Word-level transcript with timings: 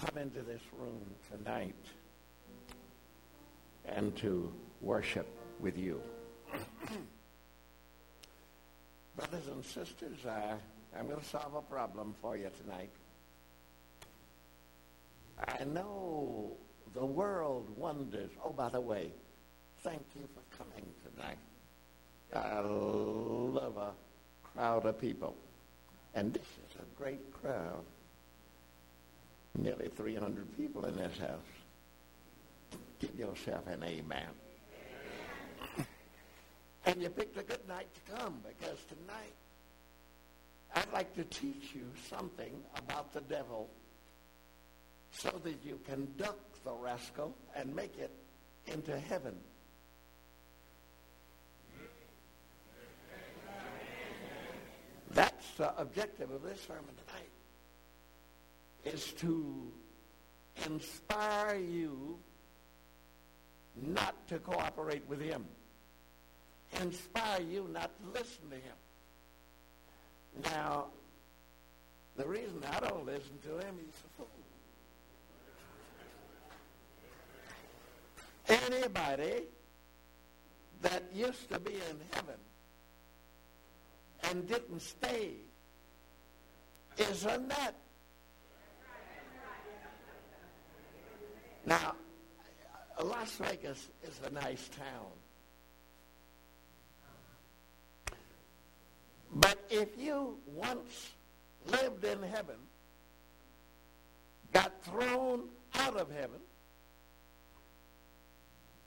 come 0.00 0.16
into 0.16 0.40
this 0.40 0.62
room 0.78 1.04
tonight 1.30 1.74
and 3.84 4.16
to 4.16 4.50
worship 4.80 5.26
with 5.60 5.76
you. 5.76 6.00
Brothers 9.16 9.48
and 9.48 9.62
sisters, 9.64 10.24
uh, 10.26 10.54
I'm 10.98 11.06
going 11.06 11.20
to 11.20 11.24
solve 11.26 11.54
a 11.54 11.60
problem 11.60 12.14
for 12.22 12.36
you 12.36 12.50
tonight. 12.64 12.90
I 15.46 15.64
know 15.64 16.52
the 16.94 17.04
world 17.04 17.68
wonders. 17.76 18.30
Oh, 18.42 18.50
by 18.50 18.70
the 18.70 18.80
way, 18.80 19.10
thank 19.82 20.02
you 20.14 20.26
for 20.34 20.56
coming 20.56 20.86
tonight. 21.14 21.38
I 22.34 22.60
love 22.60 23.76
a 23.76 23.92
crowd 24.54 24.86
of 24.86 24.98
people. 24.98 25.36
And 26.14 26.32
this 26.32 26.42
is 26.42 26.76
a 26.76 26.98
great 27.00 27.32
crowd. 27.32 27.84
Nearly 29.60 29.88
300 29.88 30.56
people 30.56 30.86
in 30.86 30.96
this 30.96 31.18
house. 31.18 31.38
Give 32.98 33.14
yourself 33.14 33.66
an 33.66 33.84
amen. 33.84 34.28
And 36.86 37.02
you 37.02 37.10
picked 37.10 37.36
a 37.36 37.42
good 37.42 37.68
night 37.68 37.88
to 37.94 38.12
come 38.14 38.40
because 38.42 38.78
tonight 38.88 39.34
I'd 40.74 40.90
like 40.94 41.14
to 41.16 41.24
teach 41.24 41.74
you 41.74 41.84
something 42.08 42.52
about 42.78 43.12
the 43.12 43.20
devil 43.20 43.68
so 45.12 45.30
that 45.44 45.56
you 45.62 45.78
can 45.86 46.08
duck 46.16 46.38
the 46.64 46.72
rascal 46.72 47.34
and 47.54 47.74
make 47.76 47.98
it 47.98 48.12
into 48.66 48.98
heaven. 48.98 49.34
That's 55.10 55.50
the 55.58 55.78
objective 55.78 56.30
of 56.30 56.42
this 56.42 56.60
sermon 56.62 56.94
is 58.84 59.12
to 59.14 59.70
inspire 60.66 61.56
you 61.56 62.18
not 63.76 64.14
to 64.28 64.38
cooperate 64.38 65.02
with 65.08 65.20
him. 65.20 65.44
Inspire 66.80 67.42
you 67.42 67.68
not 67.72 67.90
to 68.00 68.20
listen 68.20 68.48
to 68.50 68.56
him. 68.56 68.76
Now, 70.44 70.86
the 72.16 72.26
reason 72.26 72.62
I 72.70 72.80
don't 72.80 73.06
listen 73.06 73.38
to 73.44 73.66
him, 73.66 73.76
he's 73.78 73.94
a 73.94 74.16
fool. 74.16 74.28
Anybody 78.72 79.44
that 80.82 81.04
used 81.14 81.48
to 81.50 81.60
be 81.60 81.74
in 81.74 82.00
heaven 82.12 82.38
and 84.24 84.48
didn't 84.48 84.80
stay 84.80 85.34
is 86.98 87.24
a 87.24 87.38
nut. 87.38 87.74
Now, 91.66 91.94
Las 93.02 93.32
Vegas 93.36 93.88
is 94.02 94.20
a 94.26 94.30
nice 94.30 94.68
town. 94.76 95.06
But 99.34 99.58
if 99.70 99.88
you 99.98 100.36
once 100.46 101.10
lived 101.66 102.04
in 102.04 102.22
heaven, 102.22 102.56
got 104.52 104.72
thrown 104.82 105.44
out 105.76 105.96
of 105.96 106.10
heaven, 106.10 106.40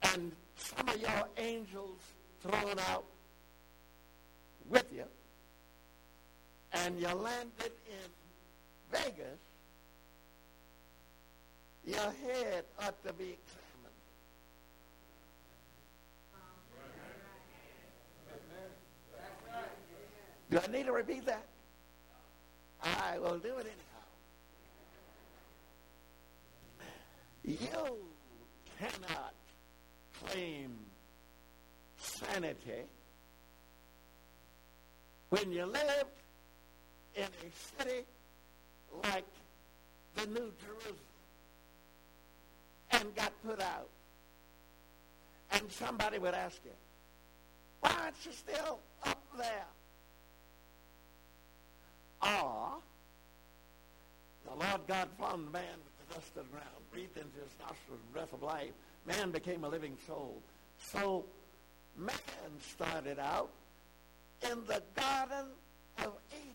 and 0.01 0.31
some 0.57 0.89
of 0.89 0.99
your 0.99 1.27
angels 1.37 1.99
thrown 2.41 2.77
out 2.89 3.05
with 4.69 4.85
you, 4.93 5.05
and 6.73 6.99
you 6.99 7.07
landed 7.07 7.71
in 7.87 8.09
Vegas, 8.91 9.39
your 11.85 11.97
head 11.97 12.63
ought 12.79 13.03
to 13.05 13.13
be 13.13 13.35
examined. 13.35 13.63
Do 20.49 20.59
I 20.59 20.67
need 20.71 20.85
to 20.85 20.91
repeat 20.91 21.25
that? 21.25 21.45
I 22.81 23.17
will 23.19 23.39
do 23.39 23.57
it 23.57 23.65
anyhow. 23.65 24.03
You 27.43 27.97
cannot 28.79 29.33
claim 30.25 30.71
sanity 31.97 32.83
when 35.29 35.51
you 35.51 35.65
live 35.65 36.05
in 37.15 37.23
a 37.23 37.81
city 37.81 38.05
like 39.03 39.25
the 40.15 40.27
New 40.27 40.51
Jerusalem 40.63 41.12
and 42.93 43.15
got 43.15 43.31
put 43.45 43.61
out. 43.61 43.89
And 45.51 45.71
somebody 45.71 46.17
would 46.19 46.33
ask 46.33 46.63
him, 46.63 46.73
why 47.81 47.91
aren't 48.01 48.25
you 48.25 48.31
still 48.31 48.79
up 49.05 49.21
there? 49.37 49.67
Or, 52.21 52.77
the 54.45 54.51
Lord 54.51 54.81
God 54.87 55.09
formed 55.19 55.51
man 55.51 55.63
with 55.83 56.07
the 56.07 56.15
dust 56.15 56.27
of 56.37 56.43
the 56.45 56.49
ground, 56.51 56.67
breathed 56.91 57.17
into 57.17 57.39
his 57.43 57.51
nostrils 57.59 57.99
the 58.07 58.13
breath 58.13 58.33
of 58.33 58.41
life. 58.41 58.71
Man 59.05 59.31
became 59.31 59.63
a 59.65 59.69
living 59.69 59.97
soul. 60.07 60.41
So, 60.77 61.25
man 61.97 62.13
started 62.61 63.19
out 63.19 63.49
in 64.49 64.59
the 64.67 64.81
Garden 64.95 65.47
of 65.99 66.13
Eden. 66.31 66.53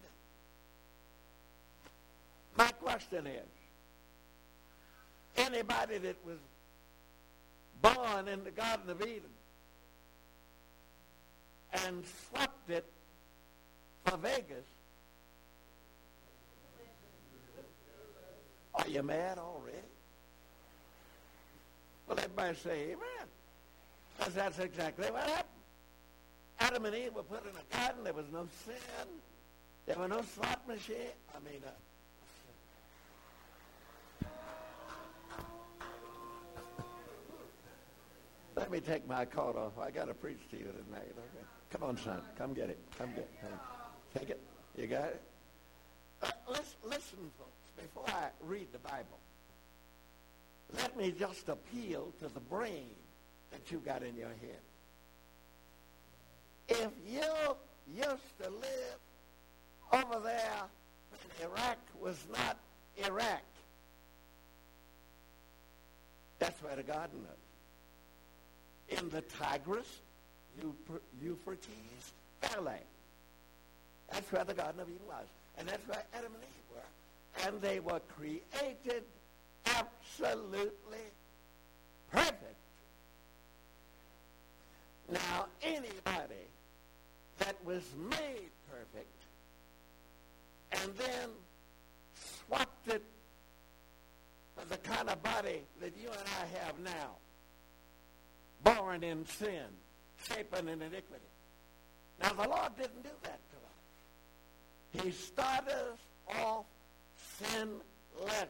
My 2.56 2.68
question 2.68 3.26
is, 3.26 3.46
anybody 5.38 5.98
that 5.98 6.16
was 6.24 6.38
born 7.80 8.28
in 8.28 8.44
the 8.44 8.50
Garden 8.50 8.90
of 8.90 9.00
Eden 9.02 9.22
and 11.84 12.02
swapped 12.28 12.70
it 12.70 12.84
for 14.04 14.16
Vegas, 14.18 14.64
are 18.74 18.88
you 18.88 19.02
mad 19.02 19.38
already? 19.38 19.76
Well, 22.06 22.18
everybody 22.18 22.56
say 22.56 22.82
amen. 22.86 23.28
Because 24.16 24.34
that's 24.34 24.58
exactly 24.58 25.10
what 25.10 25.22
happened. 25.22 25.44
Adam 26.60 26.84
and 26.86 26.94
Eve 26.94 27.14
were 27.14 27.22
put 27.22 27.42
in 27.44 27.50
a 27.50 27.76
garden. 27.76 28.04
There 28.04 28.12
was 28.12 28.26
no 28.32 28.48
sin. 28.64 29.08
There 29.86 29.96
were 29.96 30.08
no 30.08 30.22
slot 30.22 30.66
machine. 30.66 31.14
I 31.34 31.38
mean, 31.48 31.62
uh, 31.64 31.70
let 38.68 38.84
me 38.84 38.92
take 38.92 39.08
my 39.08 39.24
coat 39.24 39.56
off. 39.56 39.82
I 39.82 39.90
got 39.90 40.08
to 40.08 40.14
preach 40.14 40.40
to 40.50 40.58
you 40.58 40.64
tonight. 40.64 41.10
Come 41.70 41.84
on, 41.84 41.96
son. 41.96 42.20
Come 42.36 42.52
get 42.52 42.68
it. 42.68 42.78
Come 42.98 43.08
get 43.12 43.20
it. 43.20 43.30
Come. 43.40 43.58
Take 44.14 44.28
it. 44.28 44.40
You 44.76 44.86
got 44.86 45.04
it? 45.04 45.22
Listen, 46.46 46.76
listen, 46.84 47.18
folks, 47.38 47.50
before 47.76 48.04
I 48.08 48.28
read 48.42 48.66
the 48.72 48.78
Bible, 48.80 49.18
let 50.76 50.94
me 50.98 51.14
just 51.18 51.48
appeal 51.48 52.12
to 52.20 52.28
the 52.28 52.40
brain 52.40 52.90
that 53.52 53.72
you 53.72 53.78
got 53.78 54.02
in 54.02 54.16
your 54.16 54.28
head. 54.28 54.60
If 56.68 56.90
you 57.08 57.22
used 57.96 58.42
to 58.42 58.50
live 58.50 58.98
over 59.92 60.20
there 60.22 60.62
when 61.10 61.50
Iraq 61.50 61.78
was 61.98 62.18
not 62.30 62.58
Iraq, 63.06 63.42
that's 66.38 66.62
where 66.62 66.76
the 66.76 66.82
garden 66.82 67.20
is. 67.32 67.47
In 68.88 69.08
the 69.10 69.22
Tigris, 69.22 70.00
Euphrates 71.22 72.12
Valley. 72.42 72.80
That's 74.10 74.30
where 74.32 74.44
the 74.44 74.54
Garden 74.54 74.80
of 74.80 74.88
Eden 74.88 75.06
was. 75.06 75.26
And 75.58 75.68
that's 75.68 75.86
where 75.86 76.02
Adam 76.14 76.32
and 76.34 76.42
Eve 76.42 76.74
were. 76.74 77.46
And 77.46 77.60
they 77.60 77.80
were 77.80 78.00
created 78.16 79.04
absolutely 79.66 80.98
perfect. 82.10 82.54
Now, 85.10 85.46
anybody 85.62 86.48
that 87.38 87.56
was 87.64 87.82
made 88.10 88.50
perfect 88.70 89.18
and 90.72 90.94
then 90.96 91.28
swapped 92.46 92.88
it 92.88 93.02
for 94.56 94.66
the 94.66 94.76
kind 94.78 95.08
of 95.08 95.22
body 95.22 95.62
that 95.80 95.92
you 96.00 96.08
and 96.08 96.28
I 96.40 96.58
have 96.64 96.78
now, 96.80 97.16
born 98.74 99.02
in 99.02 99.26
sin, 99.26 99.66
shapen 100.28 100.68
in 100.68 100.82
iniquity. 100.82 101.24
Now, 102.20 102.32
the 102.32 102.48
Lord 102.48 102.76
didn't 102.76 103.02
do 103.02 103.10
that 103.22 103.40
to 103.50 104.98
us. 105.00 105.04
He 105.04 105.10
started 105.10 105.72
us 105.72 106.36
off 106.42 106.64
sinless 107.38 108.48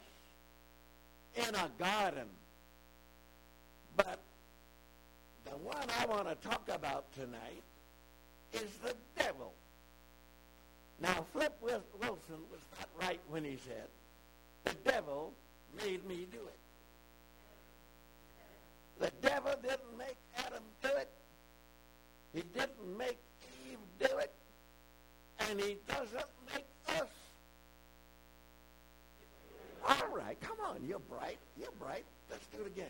in 1.37 1.55
a 1.55 1.71
garden. 1.79 2.27
But 3.97 4.19
the 5.45 5.57
one 5.59 5.87
I 6.01 6.07
want 6.07 6.29
to 6.29 6.49
talk 6.49 6.69
about 6.69 7.05
tonight 7.15 7.63
is 8.53 8.71
the 8.83 8.95
devil. 9.19 9.53
Now, 11.01 11.27
Flip 11.33 11.55
Wilson 11.61 12.41
was 12.51 12.61
not 12.79 12.89
right 13.01 13.21
when 13.29 13.45
he 13.45 13.59
said 13.67 13.89
the 14.65 14.91
devil 14.91 15.33
made 15.77 16.07
me 16.07 16.27
do 16.33 16.39
it. 16.39 16.68
The 18.99 19.11
devil 19.23 19.53
didn't 19.63 19.97
make 19.97 20.17
Adam 20.39 20.63
do 20.83 20.89
it. 20.89 21.11
He 22.35 22.43
didn't 22.55 22.99
make 22.99 23.19
Eve 23.71 23.79
do 23.99 24.19
it. 24.19 24.33
And 25.49 25.61
he 25.61 25.77
doesn't 25.87 26.27
make 26.53 26.67
us. 27.01 27.09
All 29.89 30.09
right, 30.15 30.39
come 30.41 30.57
on, 30.65 30.85
you're 30.87 30.99
bright. 30.99 31.39
You're 31.59 31.71
bright. 31.79 32.05
Let's 32.31 32.47
do 32.49 32.63
it 32.63 32.67
again. 32.67 32.87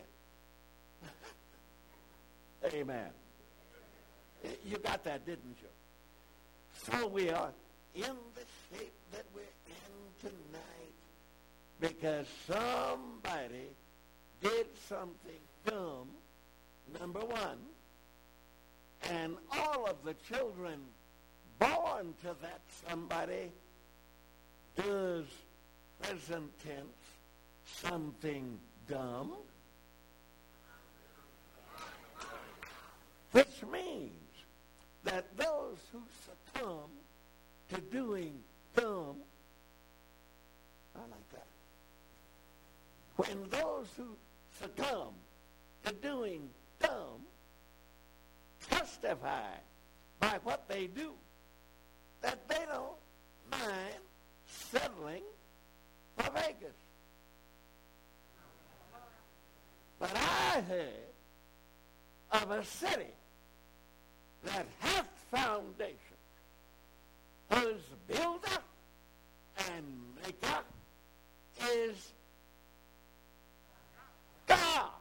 Amen. 2.73 3.09
You 4.65 4.77
got 4.77 5.03
that, 5.03 5.25
didn't 5.25 5.57
you? 5.61 5.69
So 6.73 7.07
we 7.07 7.29
are 7.29 7.51
in 7.93 8.15
the 8.35 8.77
shape 8.77 8.93
that 9.11 9.25
we're 9.33 9.41
in 9.41 10.29
tonight 10.29 10.93
because 11.79 12.25
somebody 12.47 13.69
did 14.41 14.67
something 14.87 15.39
dumb, 15.65 16.07
number 16.99 17.19
one, 17.19 17.57
and 19.09 19.35
all 19.51 19.85
of 19.85 20.03
the 20.03 20.15
children 20.27 20.79
born 21.59 22.13
to 22.21 22.35
that 22.41 22.61
somebody 22.87 23.51
does 24.75 25.25
present 26.01 26.51
tense 26.63 26.85
something 27.65 28.57
dumb, 28.89 29.33
which 33.31 33.63
means 33.71 34.11
that 35.03 35.25
those 35.37 35.77
who 35.91 36.01
succumb 36.25 36.89
to 37.73 37.81
doing 37.91 38.33
dumb, 38.75 39.17
I 40.95 40.99
like 40.99 41.29
that. 41.33 41.47
When 43.15 43.49
those 43.49 43.87
who 43.97 44.15
succumb 44.59 45.13
to 45.85 45.93
doing 45.93 46.49
dumb 46.79 47.21
testify 48.69 49.53
by 50.19 50.39
what 50.43 50.67
they 50.67 50.87
do 50.87 51.11
that 52.21 52.47
they 52.47 52.65
don't 52.67 52.97
mind 53.51 53.95
settling 54.45 55.23
for 56.17 56.31
Vegas. 56.31 56.75
But 59.99 60.11
I 60.15 60.61
heard 60.61 61.09
of 62.31 62.51
a 62.51 62.63
city 62.63 63.13
that 64.43 64.65
hath 64.79 65.07
foundation, 65.31 65.95
whose 67.51 67.81
builder 68.07 68.61
and 69.71 69.85
maker 70.23 70.63
is 71.73 72.13
God. 74.47 74.91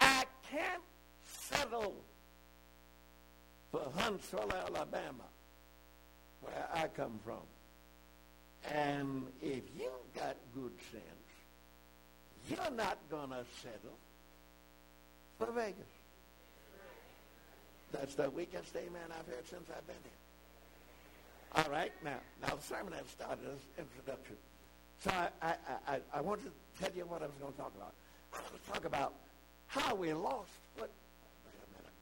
I 0.00 0.24
can't 0.50 0.82
settle 1.50 1.94
for 3.70 3.82
Huntsville, 3.96 4.52
Alabama, 4.66 5.24
where 6.40 6.68
I 6.72 6.88
come 6.88 7.18
from. 7.24 7.42
And 8.72 9.26
if 9.42 9.62
you 9.78 9.90
got 10.14 10.36
good 10.54 10.72
sense, 10.90 11.04
you're 12.48 12.76
not 12.76 12.98
going 13.10 13.30
to 13.30 13.44
settle 13.62 13.98
for 15.38 15.52
Vegas. 15.52 15.74
That's 17.92 18.14
the 18.14 18.30
weakest 18.30 18.74
amen 18.74 19.08
I've 19.10 19.26
heard 19.26 19.46
since 19.48 19.68
I've 19.70 19.86
been 19.86 19.96
here. 20.02 20.12
All 21.56 21.70
right, 21.70 21.92
now, 22.04 22.18
now 22.42 22.56
the 22.56 22.62
sermon 22.62 22.92
has 22.92 23.06
started 23.06 23.44
as 23.46 23.84
introduction. 23.84 24.36
So 25.00 25.10
I, 25.10 25.28
I, 25.40 25.54
I, 25.86 26.00
I 26.14 26.20
want 26.20 26.40
to 26.44 26.50
tell 26.82 26.90
you 26.96 27.04
what 27.04 27.22
I 27.22 27.26
was 27.26 27.34
going 27.40 27.52
to 27.52 27.58
talk 27.58 27.72
about. 27.76 27.92
I 28.32 28.40
want 28.40 28.64
to 28.64 28.72
talk 28.72 28.84
about 28.84 29.12
how 29.68 29.94
we 29.94 30.12
lost 30.12 30.50
what. 30.76 30.90
Wait 31.46 31.54
a 31.54 31.68
minute. 31.78 31.92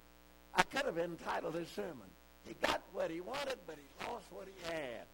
I 0.54 0.62
could 0.62 0.84
have 0.84 0.98
entitled 0.98 1.54
his 1.54 1.68
sermon. 1.68 2.10
He 2.46 2.54
got 2.54 2.82
what 2.92 3.10
he 3.10 3.20
wanted, 3.20 3.58
but 3.66 3.76
he 3.76 4.06
lost 4.06 4.26
what 4.30 4.46
he 4.46 4.72
had. 4.72 5.06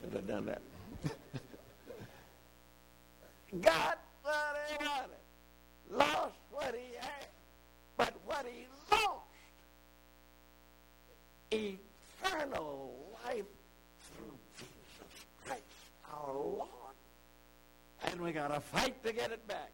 Should 0.00 0.12
have 0.12 0.26
done 0.26 0.46
that. 0.46 0.62
got 3.60 3.98
what 4.22 4.56
he 4.68 4.76
wanted, 4.84 5.10
lost 5.90 6.36
what 6.50 6.74
he 6.74 6.96
had, 6.98 7.26
but 7.96 8.14
what 8.24 8.46
he 8.46 8.66
lost, 8.90 9.26
eternal 11.50 12.94
life 13.26 13.44
through 14.00 14.38
Jesus 14.56 15.26
Christ, 15.44 15.62
our 16.12 16.32
Lord. 16.32 16.68
And 18.04 18.20
we 18.20 18.32
got 18.32 18.48
to 18.48 18.58
fight 18.60 19.00
to 19.04 19.12
get 19.12 19.30
it 19.30 19.46
back. 19.46 19.70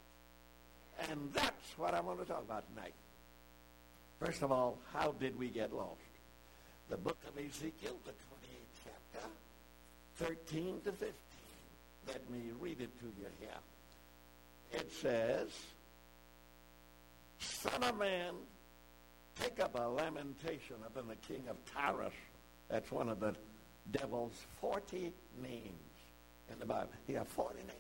And 1.11 1.33
that's 1.69 1.79
what 1.79 1.95
I 1.95 2.01
want 2.01 2.19
to 2.21 2.25
talk 2.25 2.43
about 2.43 2.65
tonight. 2.75 2.95
First 4.21 4.43
of 4.43 4.51
all, 4.51 4.79
how 4.93 5.13
did 5.21 5.39
we 5.39 5.49
get 5.49 5.73
lost? 5.73 6.01
The 6.89 6.97
book 6.97 7.19
of 7.27 7.37
Ezekiel, 7.37 7.97
the 8.05 8.13
28th 8.13 8.93
chapter, 9.13 9.29
13 10.17 10.81
to 10.85 10.93
15. 10.93 11.13
Let 12.07 12.31
me 12.31 12.39
read 12.59 12.81
it 12.81 12.99
to 13.01 13.07
you 13.07 13.27
here. 13.39 13.51
It 14.73 14.91
says, 14.93 15.49
Son 17.39 17.83
of 17.83 17.99
man, 17.99 18.35
take 19.41 19.61
up 19.61 19.79
a 19.79 19.89
lamentation 19.89 20.77
upon 20.87 21.09
the 21.09 21.17
king 21.17 21.45
of 21.51 21.57
Tyrus. 21.73 22.15
That's 22.71 22.91
one 22.91 23.09
of 23.09 23.21
the 23.21 23.35
devil's 23.91 24.35
40 24.61 25.13
names 25.43 25.63
in 26.51 26.59
the 26.59 26.67
Bible. 26.67 26.89
He 27.07 27.13
has 27.15 27.27
40 27.29 27.59
names. 27.59 27.73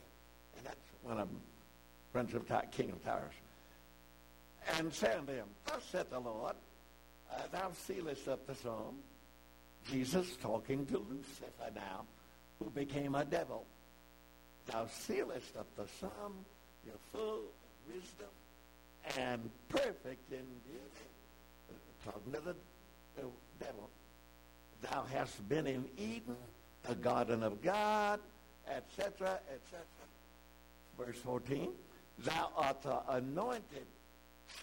And 0.58 0.66
that's 0.66 0.76
one 1.02 1.18
of 1.18 1.28
them, 1.28 1.40
Prince 2.12 2.34
of 2.34 2.46
Ty- 2.46 2.66
King 2.70 2.90
of 2.90 3.02
Tyrus. 3.02 3.34
And 4.76 4.86
unto 4.86 5.32
him, 5.32 5.46
Thus 5.64 5.84
saith 5.90 6.10
the 6.10 6.18
Lord, 6.18 6.54
uh, 7.32 7.40
thou 7.52 7.70
sealest 7.86 8.28
up 8.28 8.46
the 8.46 8.54
psalm. 8.54 8.96
Jesus 9.90 10.36
talking 10.42 10.84
to 10.86 10.98
Lucifer 10.98 11.70
now, 11.74 12.04
who 12.58 12.70
became 12.70 13.14
a 13.14 13.24
devil. 13.24 13.64
Thou 14.66 14.86
sealest 14.86 15.56
up 15.56 15.66
the 15.76 15.86
psalm, 15.98 16.34
you're 16.84 16.94
full 17.12 17.38
of 17.38 17.94
wisdom 17.94 18.28
and 19.16 19.50
perfect 19.68 20.30
in 20.30 20.44
beauty. 20.66 21.78
Talking 22.04 22.32
to 22.32 22.40
the, 22.40 22.54
the 23.16 23.28
devil. 23.60 23.88
Thou 24.82 25.04
hast 25.12 25.48
been 25.48 25.66
in 25.66 25.84
Eden, 25.96 26.36
the 26.86 26.94
garden 26.94 27.42
of 27.42 27.62
God, 27.62 28.20
etc., 28.70 29.38
etc. 29.52 29.80
Verse 30.98 31.16
14, 31.18 31.70
Thou 32.18 32.50
art 32.56 32.82
the 32.82 32.98
anointed 33.08 33.86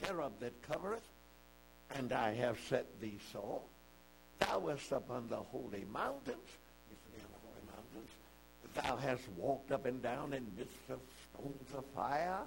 cherub 0.02 0.40
that 0.40 0.54
covereth, 0.62 1.08
and 1.96 2.12
I 2.12 2.34
have 2.34 2.58
set 2.70 2.86
thee 3.00 3.20
so. 3.32 3.62
Thou 4.40 4.60
wast 4.60 4.92
upon 4.92 5.30
the 5.30 5.38
holy 5.38 5.86
mountains. 5.92 6.50
The 7.14 7.22
holy 7.44 7.64
mountains. 7.72 8.10
Thou 8.74 8.98
hast 8.98 9.24
walked 9.38 9.72
up 9.72 9.86
and 9.86 10.02
down 10.02 10.34
in 10.34 10.46
midst 10.58 10.90
of 10.90 11.00
stones 11.34 11.70
of 11.78 11.86
fire. 11.96 12.40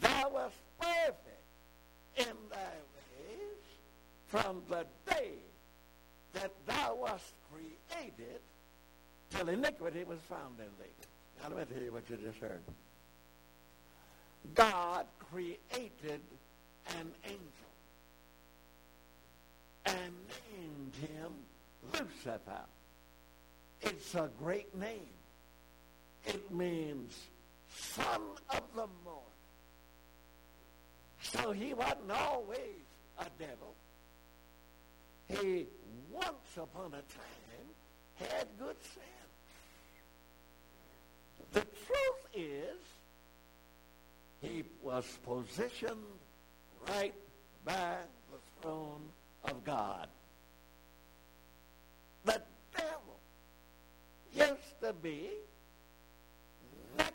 Thou 0.00 0.30
wast 0.30 0.56
perfect 0.80 1.36
in 2.16 2.34
thy 2.50 2.74
ways 2.94 3.62
from 4.26 4.62
the 4.68 4.86
day 5.08 5.32
that 6.32 6.52
thou 6.66 6.96
wast 7.00 7.32
created 7.50 8.40
till 9.30 9.48
iniquity 9.48 10.04
was 10.04 10.18
found 10.28 10.58
in 10.58 10.66
thee. 10.78 10.90
Now 11.42 11.56
let 11.56 11.68
me 11.68 11.74
tell 11.74 11.84
you 11.84 11.92
what 11.92 12.08
you 12.10 12.16
just 12.16 12.38
heard. 12.38 12.62
God 14.54 15.06
created 15.30 16.20
an 17.00 17.10
angel 17.24 17.40
and 19.86 20.12
named 20.52 20.94
him 21.00 21.32
Lucifer. 21.92 22.64
It's 23.82 24.14
a 24.14 24.30
great 24.38 24.74
name. 24.76 25.08
It 26.26 26.50
means 26.52 27.14
son 27.70 28.20
of 28.50 28.62
the 28.74 28.86
morning. 29.04 29.22
So 31.20 31.52
he 31.52 31.74
wasn't 31.74 32.10
always 32.10 32.84
a 33.18 33.26
devil. 33.38 33.74
He 35.28 35.66
once 36.10 36.56
upon 36.56 36.86
a 36.86 37.02
time 37.02 37.66
had 38.16 38.46
good 38.58 38.76
sense. 38.82 39.06
The 41.52 41.60
truth 41.60 42.34
is, 42.34 42.78
he 44.40 44.64
was 44.82 45.04
positioned 45.24 45.96
right 46.88 47.14
by 47.64 47.96
the 48.30 48.38
throne 48.60 49.02
of 49.44 49.64
God. 49.64 50.08
The 52.24 52.40
devil 52.76 53.18
used 54.34 54.80
to 54.82 54.92
be 54.92 55.28
next 56.98 57.14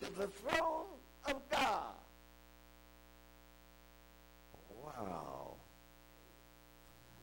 to 0.00 0.06
the 0.16 0.26
throne 0.28 0.86
of 1.26 1.36
God. 1.50 1.94
Wow. 4.82 5.54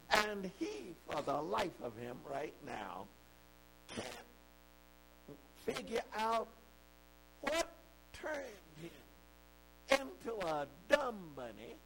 And 0.09 0.49
he, 0.57 0.95
for 1.09 1.21
the 1.21 1.41
life 1.41 1.81
of 1.83 1.95
him 1.97 2.17
right 2.29 2.53
now, 2.65 3.05
can't 3.95 4.07
figure 5.65 6.01
out 6.17 6.47
what 7.41 7.69
turned 8.13 8.66
into 9.89 10.33
a 10.45 10.67
dumb 10.89 11.31
bunny, 11.35 11.77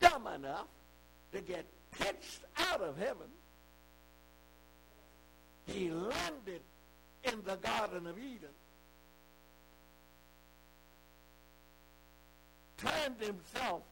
dumb 0.00 0.26
enough 0.26 0.66
to 1.32 1.40
get 1.40 1.64
pitched 1.92 2.40
out 2.58 2.80
of 2.80 2.96
heaven. 2.98 3.28
He 5.66 5.90
landed 5.90 6.60
in 7.24 7.42
the 7.44 7.56
Garden 7.56 8.06
of 8.06 8.18
Eden. 8.18 8.48
Turned 12.78 13.20
himself 13.20 13.82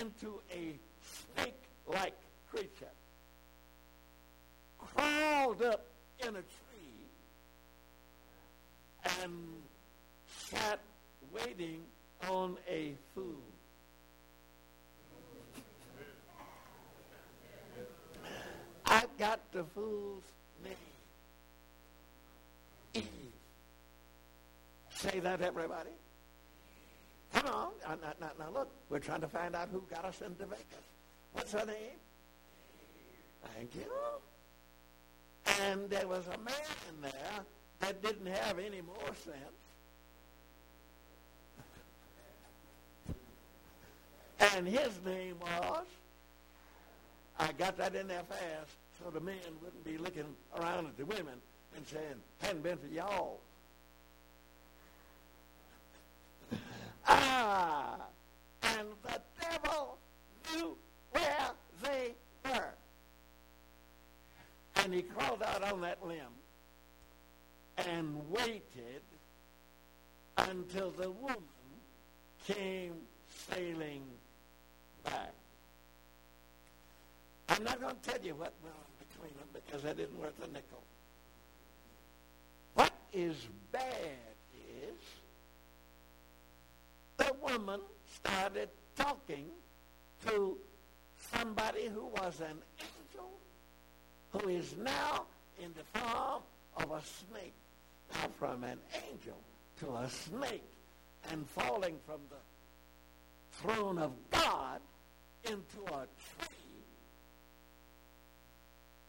into 0.00 0.40
a 0.52 0.78
snake-like 1.02 2.16
creature. 2.50 2.92
Crawled 4.78 5.62
up 5.62 5.84
in 6.20 6.28
a 6.28 6.32
tree 6.32 6.46
and 9.22 9.32
sat 10.26 10.80
waiting 11.32 11.82
on 12.28 12.56
a 12.68 12.94
fool. 13.14 13.42
I've 18.86 19.16
got 19.18 19.40
the 19.52 19.64
fool's 19.64 20.22
name. 20.62 20.72
Eve. 22.94 23.04
Say 24.90 25.20
that, 25.20 25.42
everybody. 25.42 25.90
Come 27.34 27.46
on. 27.46 27.68
Uh, 27.84 27.96
now, 28.00 28.12
now, 28.20 28.30
now, 28.38 28.50
look, 28.52 28.70
we're 28.88 28.98
trying 28.98 29.20
to 29.20 29.28
find 29.28 29.54
out 29.54 29.68
who 29.70 29.82
got 29.90 30.04
us 30.04 30.22
into 30.22 30.46
Vegas. 30.46 30.64
What's 31.32 31.52
her 31.52 31.66
name? 31.66 31.98
Thank 33.54 33.74
you. 33.74 33.82
And 35.62 35.90
there 35.90 36.06
was 36.06 36.24
a 36.26 36.38
man 36.38 37.02
there 37.02 37.44
that 37.80 38.02
didn't 38.02 38.26
have 38.26 38.58
any 38.58 38.80
more 38.80 39.14
sense. 39.24 39.65
And 44.38 44.68
his 44.68 44.90
name 45.04 45.36
was, 45.40 45.86
I 47.38 47.52
got 47.52 47.76
that 47.78 47.94
in 47.94 48.08
there 48.08 48.22
fast 48.28 48.76
so 49.02 49.10
the 49.10 49.20
men 49.20 49.36
wouldn't 49.62 49.84
be 49.84 49.98
looking 49.98 50.24
around 50.58 50.86
at 50.86 50.96
the 50.96 51.04
women 51.04 51.34
and 51.76 51.86
saying, 51.86 52.16
hadn't 52.40 52.62
been 52.62 52.78
for 52.78 52.86
y'all. 52.86 53.40
ah, 57.06 57.96
and 58.62 58.88
the 59.02 59.20
devil 59.40 59.98
knew 60.52 60.76
where 61.10 61.50
they 61.82 62.14
were. 62.44 62.74
And 64.76 64.94
he 64.94 65.02
crawled 65.02 65.42
out 65.42 65.62
on 65.62 65.80
that 65.82 66.06
limb 66.06 66.20
and 67.76 68.30
waited 68.30 69.02
until 70.38 70.90
the 70.90 71.10
woman 71.10 71.36
came 72.46 72.94
sailing 73.50 74.02
I'm 77.56 77.64
not 77.64 77.80
going 77.80 77.94
to 77.94 78.10
tell 78.10 78.20
you 78.22 78.34
what 78.34 78.52
went 78.62 78.74
on 78.76 79.06
between 79.08 79.34
them 79.38 79.48
because 79.54 79.82
that 79.82 79.98
isn't 79.98 80.20
worth 80.20 80.34
a 80.44 80.46
nickel. 80.48 80.82
What 82.74 82.92
is 83.12 83.34
bad 83.72 83.82
is 84.54 84.98
the 87.16 87.32
woman 87.42 87.80
started 88.12 88.68
talking 88.96 89.46
to 90.26 90.58
somebody 91.32 91.86
who 91.86 92.06
was 92.06 92.40
an 92.40 92.58
angel 92.78 93.30
who 94.32 94.48
is 94.50 94.74
now 94.76 95.24
in 95.58 95.72
the 95.74 95.98
form 95.98 96.42
of 96.76 96.90
a 96.90 97.00
snake. 97.02 97.54
Now 98.12 98.28
from 98.38 98.64
an 98.64 98.78
angel 99.10 99.38
to 99.80 99.96
a 99.96 100.10
snake 100.10 100.62
and 101.30 101.48
falling 101.48 101.96
from 102.06 102.20
the 102.28 103.62
throne 103.62 103.98
of 103.98 104.12
God 104.30 104.80
into 105.46 105.94
a 105.94 106.06
tree. 106.06 106.48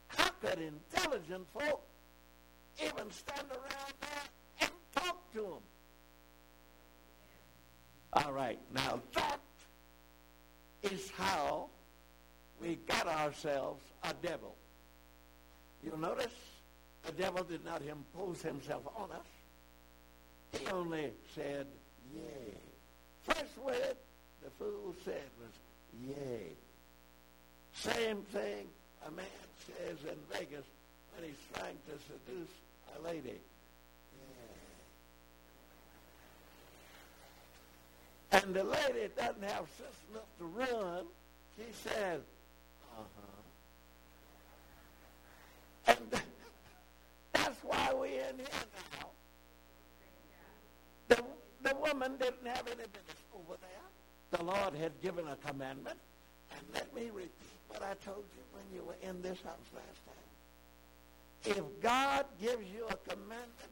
How 0.08 0.30
could 0.42 0.60
intelligent 0.60 1.48
folk 1.54 1.82
even 2.82 3.12
stand 3.12 3.48
around 3.50 3.94
there 4.02 4.28
and 4.62 4.72
talk 4.96 5.34
to 5.34 5.42
them? 5.42 5.64
All 8.14 8.32
right, 8.32 8.60
now 8.74 9.00
that 9.16 9.40
is 10.84 11.12
how 11.12 11.68
we 12.62 12.76
got 12.88 13.08
ourselves 13.08 13.84
a 14.04 14.14
devil. 14.26 14.56
You'll 15.84 16.00
notice 16.00 16.34
the 17.06 17.12
devil 17.12 17.44
did 17.44 17.64
not 17.64 17.82
impose 17.82 18.42
himself 18.42 18.84
on 18.96 19.12
us. 19.12 20.60
He 20.60 20.66
only 20.68 21.12
said, 21.36 21.68
yea. 22.14 22.54
First 23.24 23.58
word 23.64 23.98
the 24.44 24.50
fool 24.58 24.96
said 25.04 25.30
was, 25.40 25.52
yea. 26.06 26.56
Same 27.74 28.22
thing 28.34 28.68
a 29.08 29.12
man 29.12 29.26
says 29.66 29.98
in 30.04 30.18
Vegas 30.32 30.66
when 31.16 31.30
he's 31.30 31.44
trying 31.54 31.78
to 31.88 31.94
seduce 32.08 32.50
a 32.98 33.02
lady. 33.08 33.40
And 38.32 38.54
the 38.54 38.64
lady 38.64 39.10
doesn't 39.16 39.44
have 39.44 39.66
sense 39.78 39.96
enough 40.12 40.30
to 40.40 40.46
run. 40.46 41.06
She 41.58 41.72
says, 41.72 42.22
uh-huh. 42.98 43.42
And 45.88 45.98
that's 47.34 47.64
why 47.64 47.94
we're 47.94 48.06
in 48.08 48.38
here 48.38 48.66
now. 49.00 49.08
The, 51.08 51.24
the 51.64 51.76
woman 51.78 52.18
didn't 52.18 52.46
have 52.46 52.68
any 52.68 52.76
business 52.76 53.24
over 53.34 53.56
there. 53.62 53.87
The 54.32 54.44
Lord 54.44 54.74
had 54.76 55.00
given 55.02 55.26
a 55.28 55.36
commandment. 55.48 55.98
And 56.52 56.62
let 56.74 56.94
me 56.96 57.10
repeat 57.14 57.32
what 57.70 57.82
I 57.82 57.94
told 58.06 58.24
you 58.36 58.44
when 58.54 58.64
you 58.74 58.86
were 58.86 58.96
in 59.02 59.22
this 59.22 59.38
house 59.42 59.68
last 59.74 60.06
time. 60.06 61.58
If 61.58 61.82
God 61.82 62.26
gives 62.42 62.66
you 62.74 62.86
a 62.90 62.96
commandment, 63.10 63.72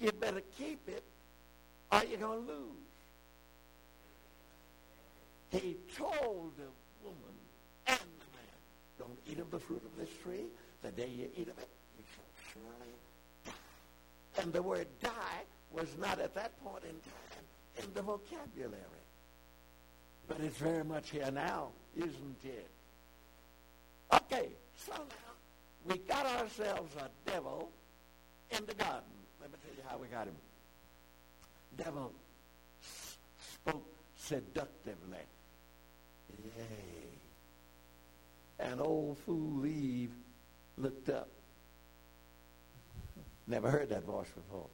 you 0.00 0.10
better 0.12 0.42
keep 0.58 0.80
it 0.88 1.04
or 1.92 2.02
you're 2.08 2.18
going 2.18 2.46
to 2.46 2.52
lose. 2.52 2.84
He 5.50 5.76
told 5.96 6.52
the 6.56 6.66
woman 7.04 7.36
and 7.86 7.98
the 7.98 8.30
man, 8.34 8.58
don't 8.98 9.18
eat 9.30 9.38
of 9.38 9.50
the 9.50 9.58
fruit 9.58 9.82
of 9.84 9.96
this 9.98 10.12
tree. 10.22 10.46
The 10.82 10.90
day 10.90 11.08
you 11.16 11.28
eat 11.36 11.48
of 11.48 11.58
it, 11.58 11.68
you 11.96 12.04
shall 12.14 12.24
surely 12.52 12.92
die. 13.46 13.52
And 14.42 14.52
the 14.52 14.62
word 14.62 14.88
die 15.00 15.44
was 15.70 15.88
not 16.00 16.18
at 16.18 16.34
that 16.34 16.62
point 16.64 16.82
in 16.84 16.90
time 16.90 17.84
in 17.84 17.94
the 17.94 18.02
vocabulary. 18.02 19.03
But 20.28 20.40
it's 20.40 20.56
very 20.56 20.84
much 20.84 21.10
here 21.10 21.30
now, 21.30 21.68
isn't 21.96 22.44
it? 22.44 22.68
Okay, 24.12 24.48
so 24.76 24.92
now 24.92 25.86
we 25.86 25.98
got 25.98 26.26
ourselves 26.26 26.94
a 26.96 27.30
devil 27.30 27.70
in 28.50 28.64
the 28.66 28.74
garden. 28.74 29.02
Let 29.40 29.50
me 29.52 29.58
tell 29.64 29.76
you 29.76 29.82
how 29.88 29.98
we 29.98 30.08
got 30.08 30.26
him. 30.26 30.34
Devil 31.76 32.12
spoke 33.52 33.86
seductively. 34.16 35.18
Yay. 36.44 37.08
And 38.60 38.80
old 38.80 39.18
fool 39.18 39.66
Eve 39.66 40.12
looked 40.78 41.08
up. 41.08 41.28
Never 43.46 43.70
heard 43.70 43.90
that 43.90 44.04
voice 44.04 44.28
before. 44.28 44.68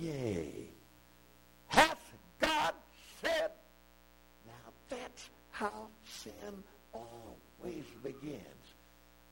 Yay. 0.00 0.68
Hath 1.68 2.12
God 2.40 2.74
said? 3.22 3.50
How 5.56 5.88
sin 6.04 6.62
always 6.92 7.84
begins. 8.02 8.74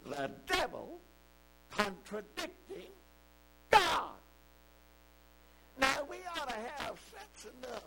The 0.07 0.31
devil 0.47 0.99
contradicting 1.71 2.93
God. 3.71 4.14
Now 5.78 5.99
we 6.09 6.16
ought 6.35 6.49
to 6.49 6.54
have 6.76 6.99
sense 7.12 7.54
enough 7.61 7.83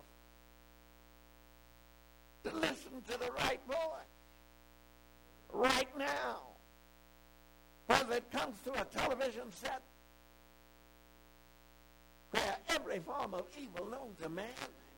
to 2.43 2.55
listen 2.59 3.01
to 3.09 3.17
the 3.17 3.31
right 3.39 3.59
voice 3.67 4.13
right 5.51 5.97
now. 5.97 6.41
Whether 7.87 8.17
it 8.17 8.31
comes 8.31 8.55
through 8.63 8.75
a 8.75 8.85
television 8.85 9.51
set 9.51 9.81
where 12.29 12.57
every 12.69 12.99
form 12.99 13.33
of 13.33 13.45
evil 13.59 13.87
known 13.87 14.13
to 14.21 14.29
man 14.29 14.45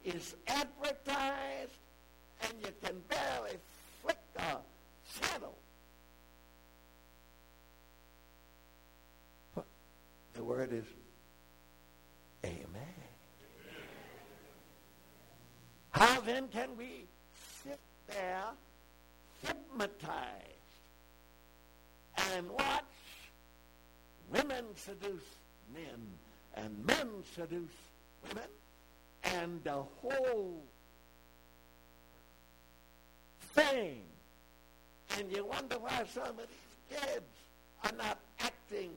is 0.04 0.36
advertised 0.48 1.80
and 2.42 2.54
you 2.62 2.72
can 2.84 2.96
barely 3.08 3.58
flick 4.02 4.18
a 4.38 4.58
channel. 5.20 5.56
But 9.56 9.66
the 10.34 10.44
word 10.44 10.72
is 10.74 10.86
Amen. 12.46 12.66
How 15.92 16.22
then 16.22 16.48
can 16.48 16.70
we 16.78 17.06
sit 17.64 17.80
there 18.08 18.46
hypnotized 19.46 20.00
and 22.34 22.50
watch 22.50 22.84
women 24.32 24.66
seduce 24.76 25.36
men, 25.74 26.00
and 26.56 26.86
men 26.86 27.08
seduce 27.36 27.70
women, 28.28 28.50
and 29.24 29.64
the 29.64 29.84
whole 30.02 30.64
And 33.60 35.32
you 35.32 35.46
wonder 35.46 35.78
why 35.80 36.00
of 36.00 36.38
these 36.38 36.98
kids 36.98 37.26
are 37.84 37.92
not 37.98 38.20
acting 38.40 38.92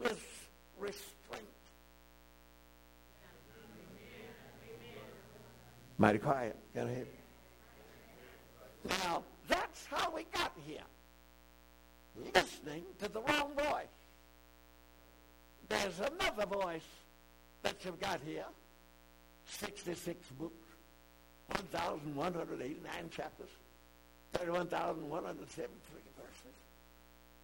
with 0.00 0.48
restraint. 0.78 1.42
Mighty 5.98 6.18
quiet. 6.18 6.56
Go 6.74 6.82
ahead. 6.82 7.06
Now, 8.88 9.22
that's 9.48 9.86
how 9.86 10.12
we 10.14 10.26
got 10.32 10.52
here. 10.66 10.82
Listening 12.34 12.82
to 13.00 13.08
the 13.08 13.20
wrong 13.20 13.52
voice. 13.56 13.86
There's 15.68 16.00
another 16.00 16.46
voice 16.46 16.82
that 17.62 17.76
you've 17.84 18.00
got 18.00 18.20
here. 18.24 18.44
66 19.46 20.26
books, 20.38 20.66
1,189 21.48 23.10
chapters, 23.10 23.48
31,173 24.32 26.00
verses, 26.16 26.56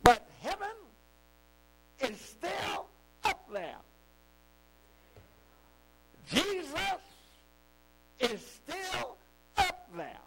But 0.09 0.27
heaven 0.41 0.77
is 2.01 2.19
still 2.19 2.87
up 3.25 3.47
there. 3.53 3.77
Jesus 6.31 6.73
is 8.21 8.41
still 8.41 9.17
up 9.59 9.87
there. 9.95 10.25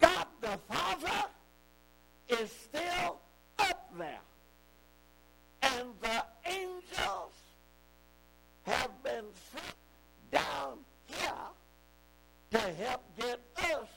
God 0.00 0.26
the 0.40 0.58
Father 0.72 1.24
is 2.28 2.52
still 2.52 3.18
up 3.58 3.90
there. 3.98 4.20
And 5.62 5.88
the 6.00 6.24
angels 6.46 7.32
have 8.62 8.90
been 9.02 9.24
sent 9.52 9.74
down 10.30 10.78
here 11.06 11.32
to 12.52 12.58
help 12.58 13.02
get 13.16 13.40
us 13.56 13.88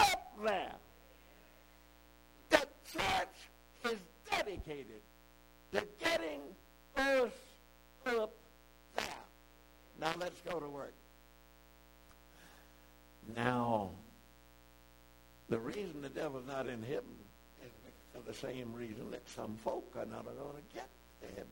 up 0.00 0.32
there 0.44 0.74
church 2.92 3.92
is 3.92 3.98
dedicated 4.28 5.00
to 5.72 5.82
getting 6.02 6.40
us 6.96 7.30
up 8.06 8.32
there. 8.96 9.04
Now 10.00 10.12
let's 10.18 10.40
go 10.48 10.58
to 10.58 10.66
work. 10.66 10.94
Now, 13.36 13.90
the 15.48 15.58
devil's 16.30 16.46
not 16.46 16.66
in 16.68 16.82
heaven 16.82 17.16
for 18.12 18.20
the 18.26 18.34
same 18.34 18.72
reason 18.72 19.10
that 19.10 19.28
some 19.28 19.56
folk 19.64 19.92
are 19.96 20.06
not 20.06 20.24
going 20.24 20.36
to 20.36 20.74
get 20.74 20.88
to 21.22 21.28
heaven. 21.28 21.50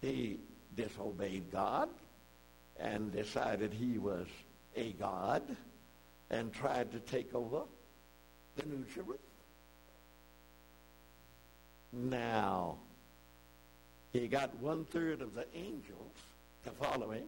He 0.00 0.38
disobeyed 0.74 1.50
God 1.52 1.88
and 2.78 3.12
decided 3.12 3.72
he 3.72 3.98
was 3.98 4.26
a 4.74 4.92
God 4.92 5.42
and 6.30 6.52
tried 6.52 6.90
to 6.92 6.98
take 7.00 7.34
over 7.34 7.62
the 8.56 8.66
New 8.66 8.84
Jerusalem. 8.92 9.18
Now, 11.92 12.76
he 14.12 14.26
got 14.28 14.54
one 14.56 14.84
third 14.86 15.22
of 15.22 15.34
the 15.34 15.46
angels 15.54 16.12
to 16.64 16.70
follow 16.72 17.10
him. 17.10 17.26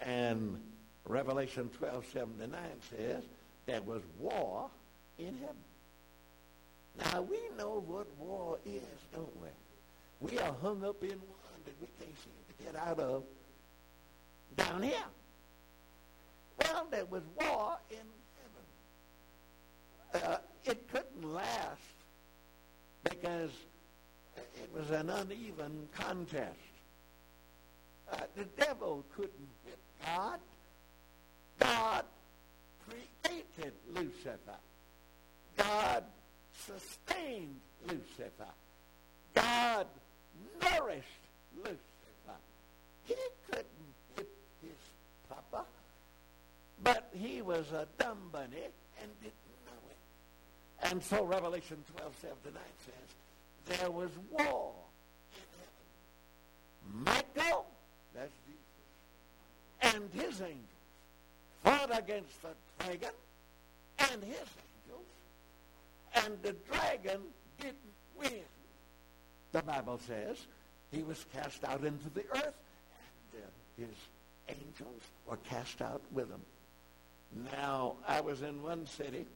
And 0.00 0.60
Revelation 1.06 1.70
12, 1.78 2.06
7 2.12 2.38
to 2.38 2.46
9 2.46 2.60
says 2.90 3.22
there 3.66 3.82
was 3.82 4.02
war 4.18 4.68
in 5.26 5.36
heaven. 5.38 5.56
Now, 6.98 7.22
we 7.22 7.38
know 7.56 7.82
what 7.86 8.06
war 8.18 8.58
is, 8.66 8.82
don't 9.14 9.40
we? 9.40 9.48
We 10.20 10.38
are 10.38 10.54
hung 10.60 10.84
up 10.84 11.02
in 11.02 11.10
one 11.10 11.60
that 11.64 11.74
we 11.80 11.86
can't 11.98 12.18
seem 12.18 12.32
to 12.48 12.64
get 12.64 12.76
out 12.76 12.98
of 12.98 13.24
down 14.56 14.82
here. 14.82 15.08
Well, 16.58 16.86
there 16.90 17.06
was 17.06 17.22
war 17.38 17.78
in 17.90 17.96
heaven. 20.12 20.30
Uh, 20.30 20.38
it 20.64 20.88
couldn't 20.92 21.32
last 21.32 21.80
because 23.04 23.50
it 24.36 24.70
was 24.74 24.90
an 24.90 25.08
uneven 25.08 25.88
contest. 25.94 26.56
Uh, 28.12 28.16
the 28.36 28.44
devil 28.62 29.04
couldn't 29.14 29.48
hit 29.64 29.78
God. 30.04 30.40
God 31.58 32.04
created 32.86 33.72
Lucifer. 33.94 34.58
God 35.60 36.04
sustained 36.66 37.60
Lucifer. 37.86 38.52
God 39.34 39.86
nourished 40.62 41.06
Lucifer. 41.56 41.78
He 43.04 43.14
couldn't 43.46 43.66
hit 44.16 44.28
his 44.62 44.78
papa, 45.28 45.64
but 46.82 47.08
he 47.12 47.42
was 47.42 47.70
a 47.72 47.86
dumb 47.98 48.18
bunny 48.32 48.68
and 49.02 49.10
didn't 49.20 49.34
know 49.66 49.80
it. 49.90 50.90
and 50.90 51.02
so 51.02 51.24
Revelation 51.24 51.76
12, 51.96 52.14
7 52.20 52.36
to 52.44 52.50
9 52.52 52.62
says, 52.86 53.78
there 53.78 53.90
was 53.90 54.10
war 54.30 54.72
in 55.34 57.04
heaven. 57.04 57.24
Michael, 57.36 57.66
that's 58.14 58.32
Jesus, 58.46 59.94
and 59.94 60.10
his 60.14 60.40
angels 60.40 60.66
fought 61.62 61.98
against 61.98 62.40
the 62.42 62.48
dragon 62.78 63.10
and 63.98 64.22
his 64.22 64.38
angels, 64.38 65.06
and 66.14 66.36
the 66.42 66.54
dragon 66.70 67.20
didn't 67.58 67.76
win. 68.18 68.42
The 69.52 69.62
Bible 69.62 70.00
says 70.06 70.46
he 70.92 71.02
was 71.02 71.24
cast 71.32 71.64
out 71.64 71.84
into 71.84 72.08
the 72.10 72.24
earth, 72.34 72.54
and 73.34 73.42
uh, 73.42 73.46
his 73.76 73.96
angels 74.48 75.02
were 75.26 75.38
cast 75.38 75.82
out 75.82 76.02
with 76.12 76.28
him. 76.28 76.40
Now, 77.52 77.94
I 78.06 78.20
was 78.20 78.42
in 78.42 78.62
one 78.62 78.86
city 78.86 79.26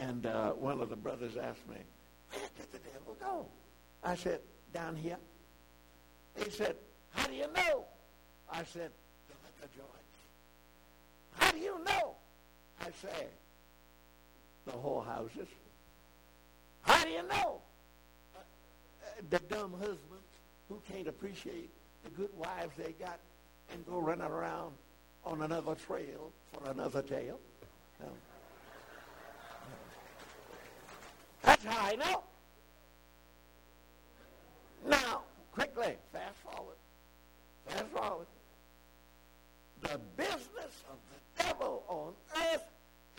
and 0.00 0.26
uh, 0.26 0.50
one 0.52 0.80
of 0.80 0.90
the 0.90 0.96
brothers 0.96 1.36
asked 1.36 1.68
me, 1.68 1.76
where 2.30 2.48
did 2.56 2.72
the 2.72 2.78
devil 2.78 3.16
go? 3.20 3.46
I 4.02 4.14
said, 4.16 4.40
down 4.72 4.96
here. 4.96 5.16
He 6.36 6.50
said, 6.50 6.76
how 7.12 7.26
do 7.28 7.34
you 7.34 7.46
know? 7.54 7.84
I 8.50 8.64
said, 8.64 8.90
the 9.28 9.34
liquor. 9.62 9.82
How 11.38 11.50
do 11.52 11.58
you 11.58 11.78
know? 11.84 12.14
I 12.80 12.88
said, 13.00 13.28
the 14.66 14.72
whorehouses. 14.72 15.48
How 16.82 17.04
do 17.04 17.10
you 17.10 17.22
know? 17.28 17.60
Uh, 18.34 18.40
the 19.30 19.38
dumb 19.40 19.72
husbands 19.78 20.30
who 20.68 20.80
can't 20.90 21.08
appreciate 21.08 21.70
the 22.02 22.10
good 22.10 22.30
wives 22.36 22.72
they 22.76 22.92
got 22.92 23.18
and 23.72 23.84
go 23.86 23.98
running 23.98 24.26
around 24.26 24.72
on 25.24 25.42
another 25.42 25.74
trail 25.74 26.30
for 26.52 26.70
another 26.70 27.02
tale. 27.02 27.38
That's 31.42 31.64
how 31.64 31.86
I 31.86 31.96
know. 31.96 32.22
Now, 34.86 35.22
quickly, 35.52 35.96
fast 36.12 36.36
forward. 36.38 36.76
Fast 37.66 37.86
forward. 37.86 38.26
The 39.82 40.00
business 40.16 40.84
of 40.90 40.96
the 41.10 41.44
devil 41.44 41.84
on 41.88 42.12
earth 42.52 42.64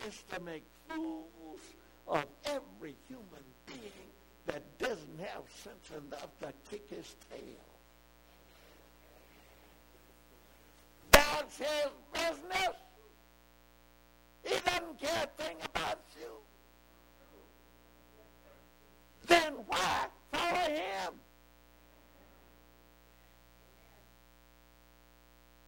is 0.06 0.22
to 0.32 0.40
make 0.42 0.62
fools 0.88 1.60
of 2.06 2.24
every 2.44 2.94
human 3.08 3.46
being 3.66 4.10
that 4.46 4.62
doesn't 4.78 5.20
have 5.20 5.42
sense 5.62 5.90
enough 5.90 6.28
to 6.40 6.52
kick 6.70 6.88
his 6.88 7.16
tail. 7.30 7.66
That's 11.10 11.58
his 11.58 11.90
business. 12.12 12.76
He 14.44 14.54
doesn't 14.64 15.00
care 15.00 15.24
a 15.24 15.42
thing 15.42 15.56
about 15.74 16.00
you 16.20 16.30
then 19.26 19.54
why 19.66 20.06
follow 20.32 20.70
him? 20.72 21.12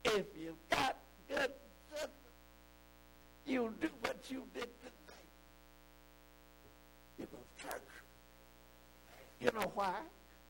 if 0.04 0.26
you've 0.40 0.68
got 0.70 0.96
you'll 3.48 3.70
do 3.80 3.88
what 4.00 4.16
you 4.28 4.42
did 4.54 4.68
tonight. 4.80 5.24
You 7.18 7.26
go 7.26 7.38
to 7.38 7.64
church. 7.64 7.82
You 9.40 9.50
know 9.58 9.70
why? 9.74 9.94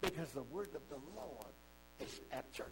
Because 0.01 0.31
the 0.31 0.43
word 0.43 0.69
of 0.75 0.83
the 0.89 0.99
Lord 1.17 1.53
is 2.01 2.21
at 2.33 2.53
church. 2.53 2.67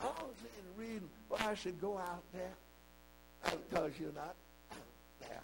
I 0.00 0.06
was 0.06 0.34
reading, 0.78 1.08
well, 1.28 1.40
I 1.46 1.54
should 1.54 1.80
go 1.80 1.98
out 1.98 2.22
there. 2.32 2.52
Because 3.68 3.92
you're 4.00 4.12
not 4.12 4.34
out 4.70 4.78
there. 5.20 5.40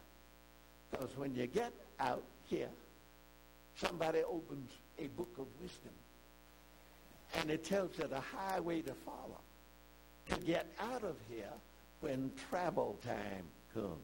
Because 0.90 1.10
when 1.16 1.34
you 1.34 1.46
get 1.46 1.72
out 2.00 2.22
here, 2.46 2.68
somebody 3.76 4.20
opens 4.20 4.70
a 4.98 5.06
book 5.08 5.32
of 5.38 5.46
wisdom. 5.60 5.92
And 7.34 7.50
it 7.50 7.64
tells 7.64 7.98
you 7.98 8.06
the 8.06 8.20
highway 8.20 8.80
to 8.82 8.92
follow 9.04 9.40
to 10.28 10.36
get 10.40 10.66
out 10.80 11.04
of 11.04 11.16
here 11.30 11.52
when 12.00 12.30
travel 12.50 12.98
time 13.04 13.44
comes. 13.74 13.98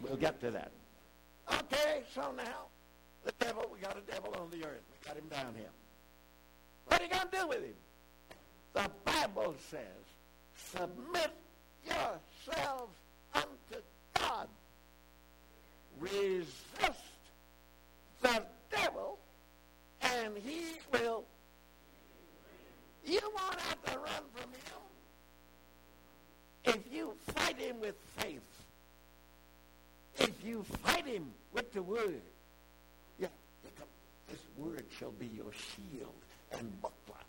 We'll 0.00 0.16
get 0.16 0.40
to 0.40 0.50
that. 0.50 0.72
Okay, 1.52 2.02
so 2.14 2.32
now, 2.36 2.66
the 3.24 3.32
devil, 3.38 3.68
we 3.72 3.78
got 3.78 3.96
a 3.96 4.10
devil 4.10 4.34
on 4.40 4.50
the 4.50 4.66
earth. 4.66 4.82
We 4.90 5.06
got 5.06 5.16
him 5.16 5.28
down 5.30 5.54
here. 5.56 5.70
What 6.86 7.00
are 7.00 7.04
you 7.04 7.10
going 7.10 7.28
to 7.30 7.38
do 7.38 7.48
with 7.48 7.64
him? 7.64 7.74
The 8.72 8.90
Bible 9.04 9.54
says, 9.70 9.80
submit 10.56 11.30
yourselves 11.84 12.96
unto 13.34 13.82
God. 14.14 14.48
Resist 16.00 16.48
the 18.20 18.42
devil, 18.70 19.18
and 20.02 20.36
he 20.44 20.80
will. 20.92 21.24
You 23.04 23.20
won't 23.22 23.60
have 23.60 23.82
to 23.84 23.98
run 23.98 24.22
from 24.34 24.50
him. 24.50 24.83
If 26.64 26.78
you 26.92 27.14
fight 27.34 27.58
him 27.58 27.80
with 27.80 27.96
faith, 28.16 28.40
if 30.18 30.44
you 30.44 30.64
fight 30.82 31.06
him 31.06 31.30
with 31.52 31.72
the 31.72 31.82
word, 31.82 32.22
yeah, 33.18 33.28
this 34.28 34.40
word 34.56 34.84
shall 34.98 35.12
be 35.12 35.26
your 35.26 35.52
shield 35.52 36.14
and 36.52 36.80
buckler. 36.80 37.22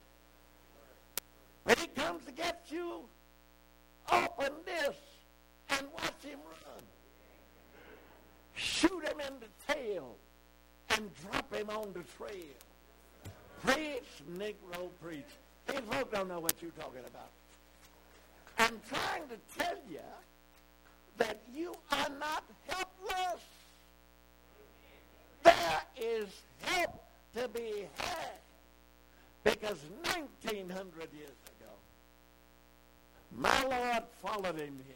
When 1.64 1.78
he 1.78 1.88
comes 1.88 2.24
to 2.26 2.32
get 2.32 2.66
you, 2.70 3.02
open 4.12 4.54
this 4.66 4.96
and 5.70 5.88
watch 5.94 6.24
him 6.24 6.40
run. 6.40 6.84
Shoot 8.56 9.04
him 9.04 9.20
in 9.20 9.34
the 9.40 9.74
tail 9.74 10.16
and 10.92 11.10
drop 11.24 11.54
him 11.54 11.70
on 11.70 11.94
the 11.94 12.04
trail. 12.18 12.56
Preach, 13.66 14.04
Negro, 14.38 14.90
preach. 15.04 15.26
These 15.68 15.80
folks 15.90 16.14
don't 16.14 16.28
know 16.30 16.40
what 16.40 16.54
you're 16.62 16.72
talking 16.72 17.02
about. 17.08 17.30
I'm 18.58 18.80
trying 18.90 19.28
to 19.30 19.38
tell 19.58 19.76
you 19.90 20.00
that 21.18 21.40
you 21.54 21.76
are 21.92 22.10
not 22.20 22.44
helpless. 22.68 23.42
There 25.44 25.82
is 25.98 26.28
help 26.62 27.04
to 27.36 27.48
be 27.50 27.88
had. 27.98 28.40
Because 29.44 29.78
1900 30.04 31.14
years 31.14 31.30
ago, 31.30 31.72
my 33.32 33.64
Lord 33.64 34.04
followed 34.22 34.58
him 34.58 34.80
here. 34.88 34.96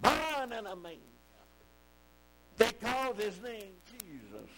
Born 0.00 0.52
in 0.52 0.66
a 0.66 0.76
manger. 0.76 1.00
They 2.56 2.70
called 2.80 3.18
his 3.18 3.40
name 3.42 3.72
Jesus. 3.90 4.50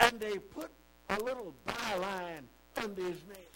And 0.00 0.18
they 0.20 0.38
put 0.38 0.70
a 1.08 1.18
little 1.22 1.54
byline 1.66 2.44
under 2.76 3.02
his 3.02 3.20
name. 3.28 3.51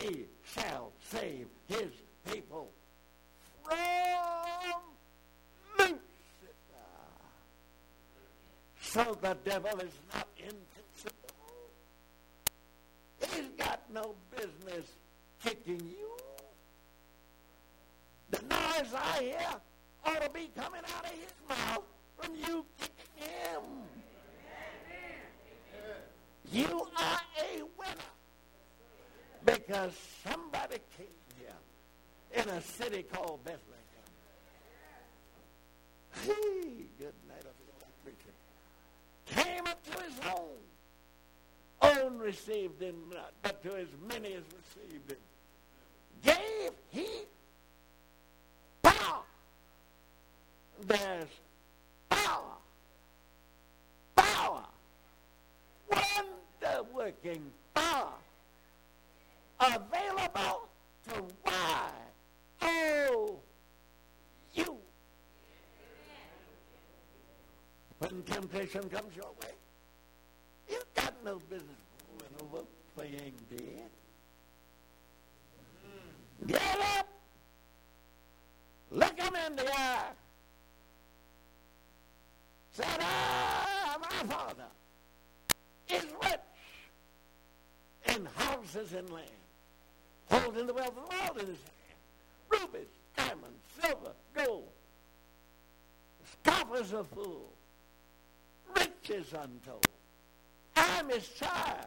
He 0.00 0.26
shall 0.54 0.92
save 1.10 1.46
his 1.68 1.92
people 2.30 2.70
from 3.62 4.80
Lucifer. 5.78 5.98
So 8.80 9.16
the 9.20 9.36
devil 9.44 9.78
is 9.80 9.92
not 10.12 10.28
invincible. 10.36 11.34
He's 13.20 13.50
got 13.56 13.80
no 13.92 14.14
business 14.36 14.86
kicking 15.42 15.80
you. 15.80 16.10
The 18.30 18.42
noise 18.42 18.94
I 18.94 19.22
hear 19.22 19.60
ought 20.04 20.22
to 20.22 20.30
be 20.30 20.50
coming 20.56 20.82
out 20.96 21.04
of 21.04 21.10
his 21.10 21.34
mouth 21.48 21.84
from 22.18 22.34
you 22.34 22.64
kicking 22.78 23.28
him. 23.28 23.62
You 26.52 26.88
are 26.96 27.20
a 27.38 27.62
winner 27.78 28.13
because 29.44 29.92
somebody 30.26 30.78
came 30.96 31.06
here 31.38 32.42
in 32.42 32.48
a 32.48 32.60
city 32.62 33.02
called 33.02 33.44
Bethlehem. 33.44 33.60
Hey, 36.22 36.84
good 36.98 37.14
night 37.28 37.44
of 37.44 37.54
preacher. 38.04 38.34
Came 39.26 39.66
up 39.66 39.82
to 39.84 40.02
his 40.02 40.14
own. 40.34 40.56
Own 41.82 42.18
received 42.18 42.80
him 42.80 42.94
not, 43.12 43.32
but 43.42 43.62
to 43.62 43.76
as 43.76 43.88
many 44.08 44.34
as 44.34 44.42
received 44.76 45.10
him. 45.10 45.18
Gave 46.22 46.72
he 46.90 47.06
power. 48.82 49.22
There's 50.86 51.28
power. 52.08 52.56
Power. 54.16 54.64
Wonder 55.90 56.82
working 56.94 57.42
power 57.74 58.12
available 59.66 60.68
to 61.08 61.24
why? 61.42 61.90
Oh, 62.62 63.38
you. 64.52 64.76
When 67.98 68.22
temptation 68.24 68.88
comes 68.88 69.16
your 69.16 69.32
way, 69.42 69.54
you've 70.68 70.94
got 70.94 71.14
no 71.24 71.38
business 71.48 71.76
over 72.42 72.64
playing 72.94 73.34
dead. 73.50 73.90
Get 76.46 76.80
up. 76.98 77.08
Look 78.90 79.18
him 79.18 79.34
in 79.46 79.56
the 79.56 79.72
eye. 79.72 80.10
Said, 82.72 82.86
ah, 83.00 83.96
my 84.00 84.34
father 84.34 84.64
is 85.88 86.04
rich 86.22 88.16
in 88.16 88.26
houses 88.36 88.92
and 88.92 89.08
land 89.10 89.43
holding 90.30 90.66
the 90.66 90.74
wealth 90.74 90.88
of 90.88 90.94
the 90.94 91.00
world 91.00 91.38
in 91.40 91.46
his 91.46 91.58
hand. 91.58 92.60
Rubies, 92.60 92.88
diamonds, 93.16 93.60
silver, 93.80 94.12
gold. 94.34 94.68
The 96.20 96.50
Scoffers 96.50 96.92
a 96.92 97.04
fool. 97.04 97.52
Riches 98.76 99.32
untold. 99.32 99.86
I'm 100.76 101.08
his 101.08 101.28
child. 101.28 101.86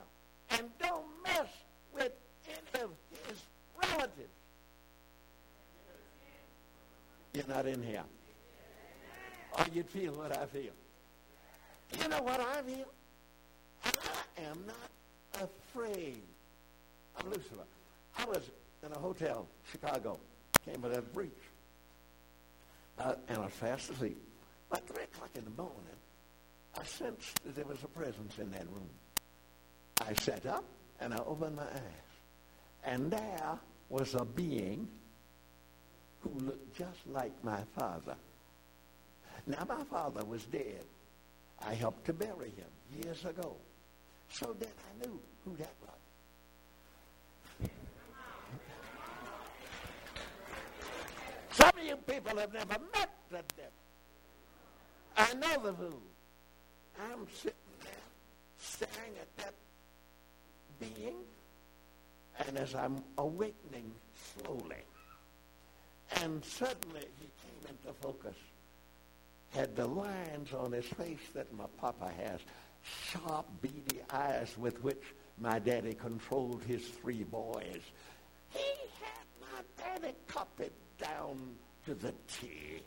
And 0.49 0.69
don't 0.79 1.05
mess 1.23 1.47
with 1.93 2.11
any 2.47 2.83
of 2.83 2.91
his 3.27 3.37
relatives. 3.81 4.37
You're 7.33 7.47
not 7.47 7.65
in 7.67 7.83
here. 7.83 8.03
Or 9.57 9.65
you'd 9.73 9.89
feel 9.89 10.13
what 10.13 10.35
I 10.35 10.45
feel. 10.45 10.73
You 12.01 12.07
know 12.09 12.21
what 12.21 12.39
I 12.39 12.61
feel? 12.61 12.87
I 13.85 14.41
am 14.41 14.57
not 14.65 15.49
afraid 15.73 16.21
of 17.17 17.27
Lucifer. 17.27 17.63
I 18.17 18.25
was 18.25 18.49
in 18.83 18.91
a 18.91 18.99
hotel, 18.99 19.47
Chicago, 19.71 20.19
came 20.65 20.81
with 20.81 20.93
that 20.93 21.13
breach. 21.13 21.31
Uh, 22.99 23.13
and 23.27 23.37
I 23.37 23.41
was 23.41 23.53
fast 23.53 23.89
asleep. 23.91 24.17
About 24.71 24.87
3 24.87 25.03
o'clock 25.03 25.29
in 25.35 25.43
the 25.43 25.51
morning, 25.51 25.75
I 26.77 26.83
sensed 26.83 27.43
that 27.45 27.55
there 27.55 27.65
was 27.65 27.83
a 27.83 27.87
presence 27.87 28.37
in 28.39 28.51
that 28.51 28.65
room. 28.65 28.89
I 30.01 30.13
sat 30.13 30.45
up 30.45 30.63
and 30.99 31.13
I 31.13 31.17
opened 31.19 31.55
my 31.55 31.63
eyes. 31.63 32.07
And 32.83 33.11
there 33.11 33.59
was 33.89 34.15
a 34.15 34.25
being 34.25 34.87
who 36.21 36.31
looked 36.39 36.77
just 36.77 37.07
like 37.07 37.31
my 37.43 37.61
father. 37.77 38.15
Now, 39.45 39.65
my 39.67 39.83
father 39.85 40.25
was 40.25 40.43
dead. 40.45 40.83
I 41.65 41.73
helped 41.73 42.05
to 42.05 42.13
bury 42.13 42.49
him 42.49 43.01
years 43.03 43.23
ago. 43.25 43.55
So 44.29 44.55
then 44.59 44.69
I 44.69 45.05
knew 45.05 45.19
who 45.45 45.55
that 45.57 45.73
was. 45.81 45.96
Some 51.57 51.71
of 51.75 51.83
you 51.83 51.97
people 51.97 52.37
have 52.37 52.53
never 52.53 52.77
met 52.93 53.09
the 53.31 53.41
devil. 53.55 53.71
I 55.17 55.33
know 55.33 55.63
the 55.63 55.73
fool. 55.73 56.01
I'm 56.99 57.25
sitting 57.33 57.57
there 57.83 57.93
staring 58.59 59.13
at 59.19 59.37
that 59.37 59.53
being, 60.79 61.15
and 62.45 62.57
as 62.59 62.75
I'm 62.75 63.03
awakening 63.17 63.91
slowly, 64.35 64.83
and 66.21 66.45
suddenly 66.45 67.07
he 67.19 67.27
came 67.41 67.75
into 67.75 67.91
focus, 68.01 68.35
had 69.49 69.75
the 69.75 69.87
lines 69.87 70.53
on 70.53 70.73
his 70.73 70.85
face 70.85 71.25
that 71.33 71.51
my 71.57 71.65
papa 71.79 72.11
has, 72.19 72.39
sharp, 72.83 73.47
beady 73.63 74.01
eyes 74.11 74.55
with 74.59 74.83
which 74.83 75.01
my 75.39 75.57
daddy 75.57 75.95
controlled 75.95 76.61
his 76.67 76.87
three 76.87 77.23
boys. 77.23 77.81
He 78.51 78.59
had 79.01 79.25
my 79.41 79.61
daddy 79.83 80.13
copied 80.27 80.71
down 80.99 81.37
to 81.85 81.95
the 81.95 82.13
T. 82.27 82.81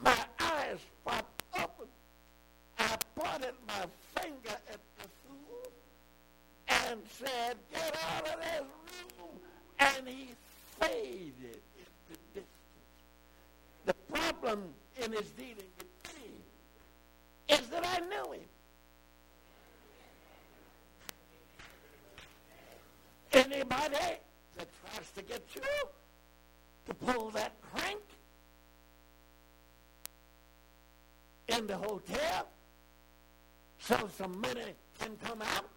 My 0.00 0.16
eyes 0.40 0.78
popped 1.04 1.42
open. 1.54 1.86
I 2.78 2.96
pointed 3.14 3.54
my 3.68 3.86
finger 4.20 4.56
at 4.70 4.80
the 4.98 5.08
fool 5.22 5.72
and 6.68 7.00
said, 7.08 7.56
get 7.72 7.96
out 8.14 8.26
of 8.26 8.40
this 8.40 8.62
room. 9.18 9.38
And 9.78 10.08
he 10.08 10.28
faded 10.80 11.60
into 11.78 12.20
distance. 12.34 12.46
The 13.84 13.94
problem 14.12 14.64
in 15.02 15.12
his 15.12 15.30
dealing 15.30 15.56
with 15.78 16.14
me 16.16 17.54
is 17.56 17.66
that 17.68 17.86
I 17.86 18.00
knew 18.06 18.32
him. 18.32 18.40
Anybody 23.32 24.18
that 24.56 24.68
tries 24.84 25.10
to 25.16 25.22
get 25.22 25.42
you 25.54 25.62
to 26.86 26.94
pull 26.94 27.30
that 27.30 27.52
crank 27.60 28.00
in 31.48 31.66
the 31.66 31.76
hotel 31.76 32.48
so 33.78 34.08
some 34.16 34.40
money 34.40 34.74
can 34.98 35.16
come 35.24 35.42
out, 35.42 35.68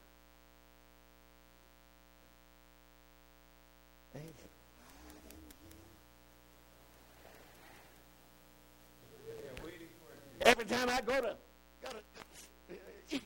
Every 10.42 10.66
time 10.66 10.90
I 10.90 11.02
go 11.02 11.22
to, 11.22 11.36
go 11.82 11.90
to 11.90 12.76
eat, 13.10 13.24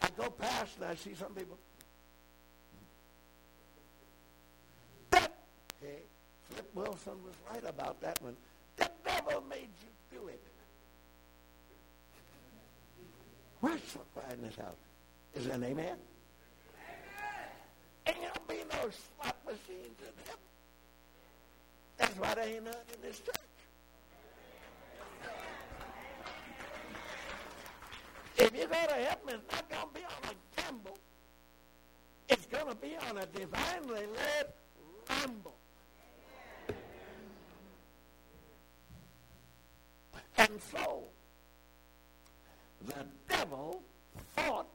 I 0.00 0.08
go 0.16 0.30
past 0.30 0.76
and 0.76 0.86
I 0.86 0.94
see 0.94 1.14
some 1.14 1.34
people 1.34 1.58
Flip 6.52 6.70
Wilson 6.74 7.12
was 7.24 7.34
right 7.50 7.64
about 7.66 8.00
that 8.02 8.20
one. 8.22 8.36
The 8.76 8.90
devil 9.04 9.42
made 9.48 9.68
you 9.80 10.18
do 10.18 10.28
it. 10.28 10.40
The 13.62 13.68
quiet 14.14 14.34
in 14.34 14.42
this 14.42 14.56
house? 14.56 14.74
Is 15.34 15.46
there 15.46 15.54
an 15.54 15.64
amen? 15.64 15.86
Amen. 15.86 15.96
Ain't 18.06 18.16
gonna 18.16 18.46
be 18.48 18.56
no 18.70 18.90
slot 18.90 19.36
machines 19.46 19.98
in 20.00 20.14
heaven. 20.26 20.42
That's 21.96 22.18
why 22.18 22.34
there 22.34 22.48
ain't 22.48 22.64
none 22.64 22.74
in 22.94 23.02
this 23.02 23.20
church. 23.20 23.36
If 28.38 28.52
you 28.56 28.66
go 28.66 28.74
to 28.74 28.94
heaven, 28.94 29.28
it's 29.28 29.52
not 29.52 29.70
going 29.70 29.86
to 29.86 30.00
be 30.00 30.04
on 30.04 30.30
a 30.30 30.60
gamble. 30.60 30.98
It's 32.28 32.46
going 32.46 32.66
to 32.66 32.74
be 32.74 32.96
on 33.08 33.18
a 33.18 33.26
divinely 33.26 34.06
led 34.16 34.46
ramble. 35.08 35.54
And 40.52 40.60
so, 40.60 41.04
the 42.86 43.06
devil 43.26 43.80
fought 44.36 44.68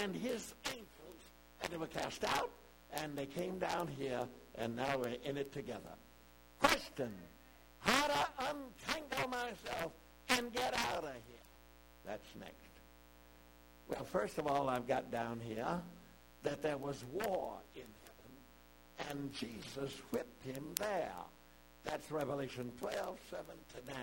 and 0.00 0.14
his 0.14 0.54
angels, 0.66 1.20
and 1.60 1.72
they 1.72 1.76
were 1.76 1.88
cast 1.88 2.22
out, 2.22 2.50
and 2.94 3.18
they 3.18 3.26
came 3.26 3.58
down 3.58 3.88
here, 3.98 4.20
and 4.54 4.76
now 4.76 4.98
we're 4.98 5.16
in 5.24 5.36
it 5.36 5.52
together. 5.52 5.96
Question, 6.60 7.12
how 7.80 8.06
to 8.06 8.28
untangle 8.38 9.28
myself 9.28 9.90
and 10.28 10.52
get 10.52 10.72
out 10.72 11.02
of 11.02 11.10
here? 11.10 11.46
That's 12.06 12.36
next. 12.38 12.54
Well, 13.88 14.04
first 14.04 14.38
of 14.38 14.46
all, 14.46 14.68
I've 14.68 14.86
got 14.86 15.10
down 15.10 15.40
here 15.44 15.80
that 16.44 16.62
there 16.62 16.76
was 16.76 17.04
war 17.12 17.56
in 17.74 17.82
heaven, 18.04 19.10
and 19.10 19.34
Jesus 19.34 19.94
whipped 20.12 20.44
him 20.44 20.64
there. 20.76 21.10
That's 21.82 22.08
Revelation 22.12 22.70
12, 22.78 23.18
7 23.30 23.44
to 23.74 23.92
9 23.94 23.96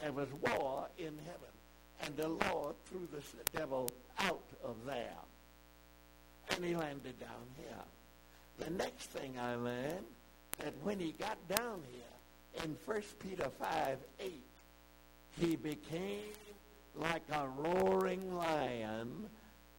there 0.00 0.12
was 0.12 0.28
war 0.40 0.88
in 0.98 1.12
heaven. 1.24 1.52
And 2.02 2.16
the 2.16 2.28
Lord 2.28 2.74
threw 2.86 3.08
the 3.12 3.58
devil 3.58 3.88
out 4.18 4.44
of 4.64 4.76
there. 4.84 5.16
And 6.50 6.64
he 6.64 6.74
landed 6.74 7.18
down 7.18 7.30
here. 7.56 7.84
The 8.58 8.70
next 8.70 9.10
thing 9.10 9.34
I 9.38 9.54
learned, 9.54 10.04
that 10.58 10.74
when 10.82 10.98
he 10.98 11.12
got 11.12 11.36
down 11.48 11.82
here, 11.92 12.64
in 12.64 12.76
1 12.84 13.02
Peter 13.18 13.50
5, 13.60 13.98
8, 14.20 14.32
he 15.40 15.56
became 15.56 16.32
like 16.94 17.22
a 17.32 17.46
roaring 17.46 18.34
lion, 18.34 19.28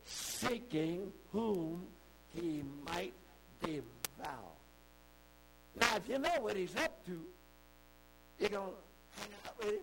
seeking 0.06 1.12
whom 1.32 1.82
he 2.36 2.63
might 2.86 3.13
devour. 3.63 4.53
Now, 5.80 5.95
if 5.95 6.08
you 6.08 6.19
know 6.19 6.36
what 6.41 6.56
he's 6.56 6.75
up 6.75 7.06
to, 7.06 7.19
you're 8.39 8.49
going 8.49 8.69
to 8.69 9.21
hang 9.21 9.30
out 9.47 9.58
with 9.58 9.69
him. 9.69 9.82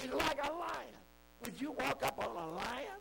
He's 0.00 0.12
like 0.12 0.38
a 0.42 0.52
lion. 0.52 1.00
Would 1.44 1.60
you 1.60 1.72
walk 1.72 2.02
up 2.02 2.18
on 2.18 2.36
a 2.36 2.50
lion? 2.50 3.00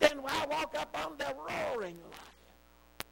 Then 0.00 0.22
why 0.22 0.44
walk 0.50 0.74
up 0.76 0.96
on 1.04 1.16
the 1.18 1.34
roaring 1.36 1.96
lion? 2.10 3.06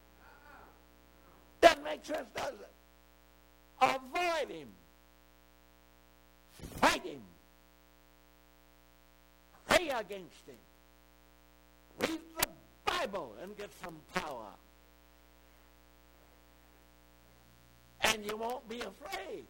Doesn't 1.61 1.85
make 1.85 2.05
sense, 2.05 2.27
does 2.35 2.55
it? 2.55 2.73
Avoid 3.81 4.51
him. 4.51 4.69
Fight 6.81 7.05
him. 7.05 7.23
Pray 9.69 9.89
against 9.89 10.47
him. 10.47 10.57
Read 12.01 12.21
the 12.37 12.49
Bible 12.85 13.35
and 13.43 13.57
get 13.57 13.71
some 13.83 13.97
power. 14.13 14.51
And 18.01 18.25
you 18.25 18.37
won't 18.37 18.69
be 18.69 18.81
afraid 18.81 19.47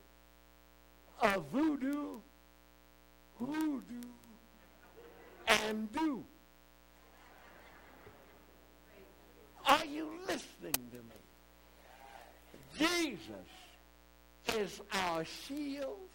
of 1.23 1.45
voodoo 1.53 2.19
who 3.45 3.83
do 3.89 4.09
and 5.47 5.93
do. 5.93 6.25
Are 9.67 9.85
you 9.85 10.09
listening 10.27 10.73
to 10.73 10.99
me? 10.99 11.19
Jesus 12.79 13.49
is 14.57 14.81
our 14.93 15.25
shield, 15.25 16.09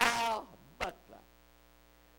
our 0.00 0.42
buckler, 0.78 1.24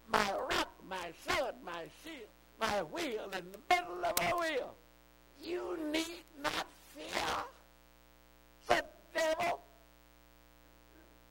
my 0.10 0.32
rock, 0.50 0.72
my 0.90 1.12
sword, 1.28 1.54
my 1.64 1.84
shield, 2.04 2.30
my 2.60 2.84
wheel 2.84 3.30
in 3.34 3.44
the 3.52 3.60
middle 3.70 4.04
of 4.04 4.14
a 4.20 4.36
wheel. 4.36 4.74
You 5.44 5.78
need 5.92 6.24
not 6.42 6.66
fear 6.96 7.44
the 8.68 8.84
devil. 9.14 9.60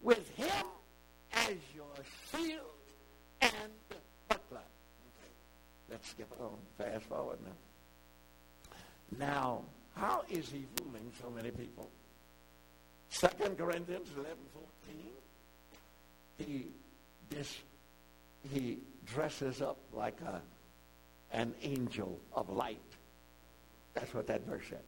With 0.02 0.28
him 0.36 0.66
as 1.34 1.56
your 1.74 1.86
shield 2.30 2.60
and 3.40 3.52
buckler. 4.28 4.58
Okay. 4.58 5.30
Let's 5.90 6.10
skip 6.10 6.32
on. 6.40 6.56
Fast 6.78 7.04
forward 7.04 7.38
now. 7.44 9.18
Now, 9.18 9.62
how 9.94 10.24
is 10.30 10.48
he 10.50 10.64
fooling 10.76 11.10
so 11.20 11.30
many 11.30 11.50
people? 11.50 11.88
2 13.10 13.28
Corinthians 13.56 14.08
11, 14.16 14.36
14. 14.86 15.06
He, 16.38 16.66
this, 17.30 17.58
he 18.52 18.78
dresses 19.06 19.62
up 19.62 19.78
like 19.92 20.20
a, 20.22 20.40
an 21.32 21.54
angel 21.62 22.18
of 22.32 22.48
light. 22.50 22.78
That's 23.94 24.12
what 24.12 24.26
that 24.26 24.44
verse 24.46 24.64
said. 24.68 24.82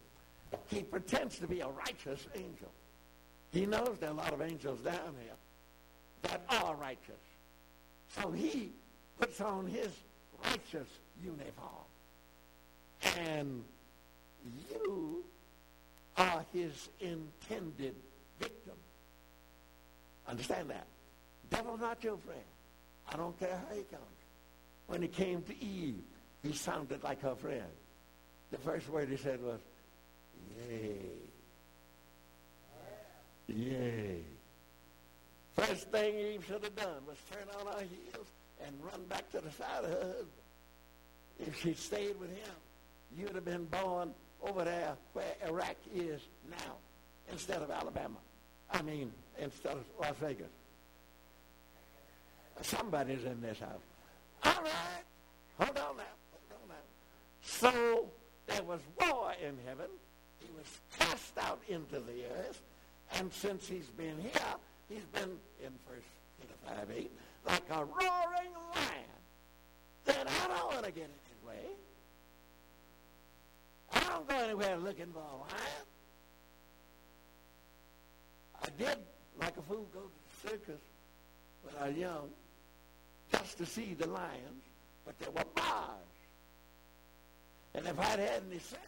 He 0.69 0.83
pretends 0.83 1.39
to 1.39 1.47
be 1.47 1.61
a 1.61 1.69
righteous 1.69 2.27
angel. 2.35 2.71
He 3.53 3.65
knows 3.65 3.97
there 4.01 4.11
are 4.11 4.13
a 4.13 4.17
lot 4.17 4.33
of 4.33 4.43
angels 4.43 4.81
down 4.81 5.15
here 5.23 5.35
that 6.27 6.43
are 6.49 6.75
righteous. 6.77 7.23
So 8.09 8.31
he 8.31 8.71
puts 9.19 9.41
on 9.41 9.67
his 9.67 9.89
righteous 10.45 10.89
uniform. 11.23 11.87
And 13.19 13.65
you 14.71 15.25
are 16.17 16.45
his 16.53 16.89
intended 17.01 17.95
victim. 18.41 18.75
Understand 20.29 20.71
that? 20.71 20.87
Devil's 21.51 21.81
not 21.81 22.03
your 22.03 22.17
friend. 22.19 22.41
I 23.13 23.17
don't 23.17 23.39
care 23.39 23.61
how 23.69 23.75
he 23.75 23.83
comes. 23.83 24.03
When 24.87 25.03
he 25.03 25.09
came 25.09 25.43
to 25.43 25.65
Eve, 25.65 26.03
he 26.43 26.53
sounded 26.53 27.03
like 27.03 27.21
her 27.23 27.35
friend. 27.35 27.63
The 28.51 28.59
first 28.59 28.89
word 28.89 29.09
he 29.09 29.17
said 29.17 29.41
was, 29.43 29.61
Yay. 30.69 30.99
Yay. 33.49 34.23
First 35.57 35.91
thing 35.91 36.15
Eve 36.19 36.45
should 36.47 36.63
have 36.63 36.77
done 36.77 37.07
was 37.07 37.17
turn 37.31 37.47
on 37.59 37.67
her 37.73 37.81
heels 37.81 38.27
and 38.65 38.75
run 38.83 39.03
back 39.09 39.31
to 39.33 39.41
the 39.41 39.51
side 39.51 39.85
of 39.85 39.91
her 39.91 40.07
husband. 40.07 40.27
If 41.41 41.61
she 41.61 41.75
stayed 41.75 42.19
with 42.21 42.31
him, 42.31 42.55
you'd 43.19 43.35
have 43.35 43.45
been 43.45 43.65
born 43.67 44.13
over 44.43 44.65
there 44.65 44.95
where 45.15 45.35
Iraq 45.47 45.77
is 45.95 46.21
now 46.51 46.75
instead 47.31 47.63
of 47.63 47.71
Alabama. 47.71 48.17
I 48.71 48.83
mean, 48.83 49.13
instead 49.39 49.73
of 49.73 49.85
Las 50.01 50.15
Vegas. 50.21 50.47
Somebody's 52.63 53.25
in 53.25 53.41
this 53.41 53.59
house. 53.59 53.71
All 54.45 54.63
right. 54.63 55.05
Hold 55.59 55.79
on 55.79 55.97
now. 55.97 56.05
Hold 56.51 56.63
on 56.63 56.69
now. 56.69 56.75
So 57.43 58.07
there 58.47 58.63
was 58.63 58.81
war 59.01 59.33
in 59.43 59.57
heaven. 59.67 59.91
He 60.41 60.49
was 60.57 60.67
cast 60.99 61.39
out 61.39 61.61
into 61.69 62.01
the 62.01 62.25
earth. 62.39 62.61
And 63.15 63.33
since 63.33 63.69
he's 63.69 63.89
been 63.97 64.19
here, 64.21 64.55
he's 64.89 65.05
been 65.13 65.31
in 65.65 65.73
First 65.87 66.07
Peter 66.41 66.55
5, 66.67 66.91
8, 66.97 67.11
like 67.47 67.63
a 67.71 67.85
roaring 67.85 68.53
lion. 68.75 69.21
Then 70.05 70.27
I 70.27 70.49
don't 70.49 70.73
want 70.73 70.85
to 70.85 70.93
get 70.93 71.05
in 71.05 71.11
his 71.29 71.47
way. 71.47 71.75
I 73.93 74.01
don't 74.01 74.29
go 74.29 74.37
anywhere 74.37 74.77
looking 74.77 75.13
for 75.13 75.21
a 75.21 75.37
lion. 75.37 75.87
I 78.63 78.69
did, 78.79 78.99
like 79.41 79.57
a 79.57 79.63
fool, 79.63 79.87
go 79.93 80.01
to 80.01 80.09
the 80.09 80.51
circus 80.51 80.81
when 81.63 81.75
I 81.83 81.89
was 81.89 81.97
young 81.97 82.29
just 83.33 83.59
to 83.59 83.67
see 83.67 83.95
the 83.99 84.07
lions, 84.07 84.63
but 85.05 85.19
there 85.19 85.31
were 85.31 85.45
bars. 85.55 85.97
And 87.75 87.87
if 87.87 87.99
I'd 87.99 88.19
had 88.19 88.43
any 88.49 88.59
sense, 88.59 88.81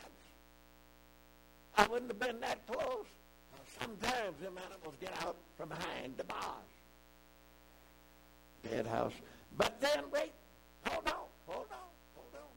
I 1.76 1.86
wouldn't 1.86 2.10
have 2.10 2.18
been 2.18 2.40
that 2.40 2.66
close. 2.66 3.06
Sometimes 3.80 4.38
them 4.40 4.58
animals 4.66 4.94
get 5.00 5.12
out 5.22 5.36
from 5.56 5.68
behind 5.68 6.16
the 6.16 6.24
bars. 6.24 6.70
Dead 8.62 8.86
house. 8.86 9.12
But 9.56 9.80
then, 9.80 10.04
wait, 10.12 10.32
hold 10.86 11.06
on, 11.06 11.14
hold 11.46 11.66
on, 11.70 11.90
hold 12.14 12.34
on. 12.34 12.48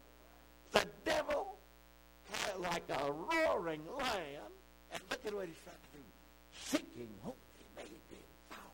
The 0.72 0.86
devil, 1.06 1.58
like 2.60 2.84
a 2.90 3.12
roaring 3.12 3.82
lion, 3.98 4.52
and 4.92 5.02
look 5.10 5.26
at 5.26 5.34
what 5.34 5.46
he's 5.48 5.56
trying 5.64 5.76
to 5.76 5.98
do, 5.98 6.04
seeking 6.60 7.10
whom 7.24 7.34
he 7.58 7.66
may 7.76 7.90
devour. 8.10 8.72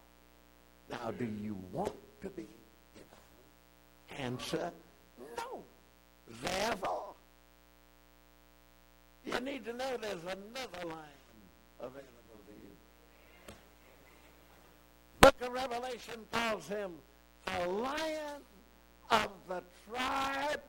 Now, 0.90 1.12
do 1.12 1.26
you 1.26 1.58
want 1.72 1.94
to 2.22 2.30
be 2.30 2.48
devoured? 2.96 4.22
Answer, 4.22 4.72
no. 5.38 5.64
Therefore, 6.42 7.14
you 9.26 9.40
need 9.42 9.66
to 9.66 9.74
know 9.74 9.98
there's 10.02 10.24
another 10.24 10.96
available 11.80 12.40
to 12.48 12.54
you. 12.54 12.76
Book 15.28 15.42
of 15.42 15.52
Revelation 15.52 16.22
calls 16.32 16.70
him 16.70 16.94
the 17.46 17.68
lion 17.68 18.42
of 19.12 19.30
the 19.50 19.62
tribe. 19.90 20.62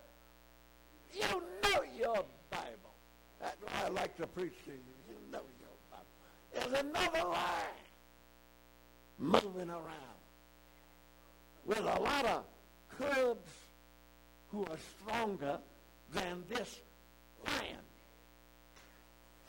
You 1.15 1.43
know 1.63 1.83
your 1.97 2.25
Bible. 2.51 2.93
That's 3.41 3.63
why 3.63 3.87
I 3.87 3.89
like 3.91 4.17
to 4.17 4.27
preach 4.27 4.55
to 4.65 4.73
you. 4.73 4.79
You 5.09 5.15
know 5.31 5.43
your 5.61 5.71
Bible. 5.93 6.07
There's 6.53 6.85
another 6.85 7.29
lion 7.29 7.79
moving 9.21 9.71
around 9.71 10.19
with 11.65 11.79
a 11.79 12.01
lot 12.01 12.27
of 12.27 12.43
cubs 12.99 13.53
who 14.51 14.65
are 14.65 14.79
stronger 14.99 15.61
than 16.13 16.43
this 16.49 16.81
lion. 17.47 17.77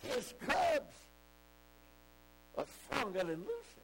His 0.03 0.35
cubs 0.45 0.93
are 2.59 2.65
stronger 2.85 3.23
than 3.23 3.39
Lucy. 3.39 3.78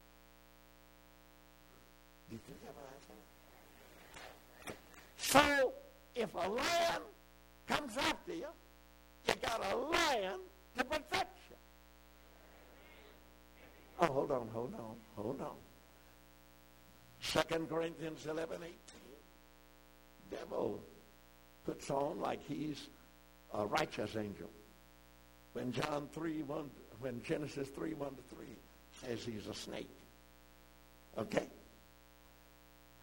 So, 5.18 5.74
if 6.16 6.34
a 6.34 6.48
lion 6.48 7.02
comes 7.68 7.98
after 7.98 8.34
you, 8.34 8.48
you 9.28 9.34
got 9.42 9.62
a 9.72 9.76
lion 9.76 10.40
to 10.78 10.84
protect 10.84 11.38
you. 11.50 11.56
Oh, 14.02 14.06
hold 14.08 14.32
on, 14.32 14.48
hold 14.54 14.74
on, 14.76 14.96
hold 15.16 15.42
on. 15.42 15.56
Second 17.22 17.70
Corinthians 17.70 18.26
11, 18.26 18.58
18. 18.58 18.72
Devil 20.32 20.80
puts 21.66 21.90
on 21.90 22.20
like 22.20 22.40
he's 22.48 22.88
a 23.54 23.66
righteous 23.66 24.16
angel. 24.16 24.50
When 25.54 25.72
John 25.72 26.08
3, 26.14 26.44
1, 26.44 26.70
when 27.00 27.22
Genesis 27.24 27.68
3, 27.70 27.94
1 27.94 28.10
to 28.10 28.36
3 28.36 28.46
says 29.02 29.26
he's 29.26 29.48
a 29.48 29.54
snake. 29.54 29.90
Okay? 31.18 31.48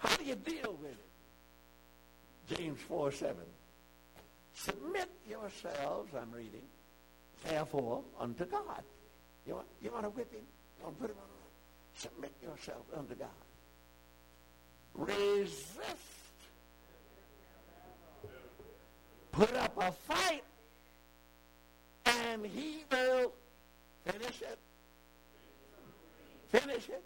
How 0.02 0.16
do 0.16 0.24
you 0.24 0.34
deal 0.34 0.76
with 0.82 0.90
it? 0.90 2.56
James 2.56 2.80
4, 2.88 3.12
7. 3.12 3.36
Submit 4.54 5.08
yourselves, 5.28 6.10
I'm 6.20 6.30
reading, 6.32 6.64
therefore, 7.44 8.02
unto 8.18 8.44
God. 8.44 8.82
You 9.46 9.54
want, 9.54 9.66
you 9.80 9.92
want 9.92 10.04
to 10.04 10.10
whip 10.10 10.32
him? 10.32 10.42
You 10.78 10.84
want 10.84 10.96
to 10.96 11.00
put 11.02 11.10
him 11.10 11.16
on 11.18 11.28
the 11.28 12.00
Submit 12.00 12.32
yourself 12.42 12.82
unto 12.96 13.14
God. 13.14 13.28
Resist. 14.94 15.78
Put 19.30 19.54
up 19.56 19.72
a 19.78 19.92
fight 19.92 20.44
and 22.04 22.44
he 22.44 22.84
will 22.90 23.32
finish 24.04 24.42
it. 24.42 24.58
Finish 26.50 26.88
it. 26.88 27.02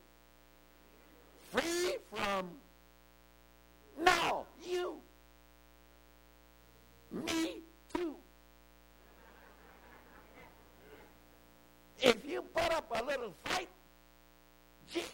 Free 1.53 1.97
from 2.13 2.49
no, 3.99 4.47
you. 4.65 4.97
Me 7.11 7.63
too. 7.95 8.15
If 12.01 12.29
you 12.29 12.43
little 13.17 13.35
fight, 13.45 13.69
Jesus 14.93 15.09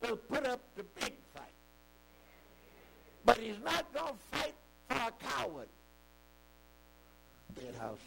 will 0.00 0.16
put 0.16 0.46
up 0.46 0.60
the 0.76 0.84
big 1.00 1.12
fight. 1.34 1.44
But 3.24 3.38
he's 3.38 3.58
not 3.64 3.92
going 3.92 4.14
to 4.14 4.38
fight 4.38 4.54
for 4.88 4.96
a 4.96 5.12
coward. 5.30 5.68
Dead 7.54 7.74
house. 7.78 7.98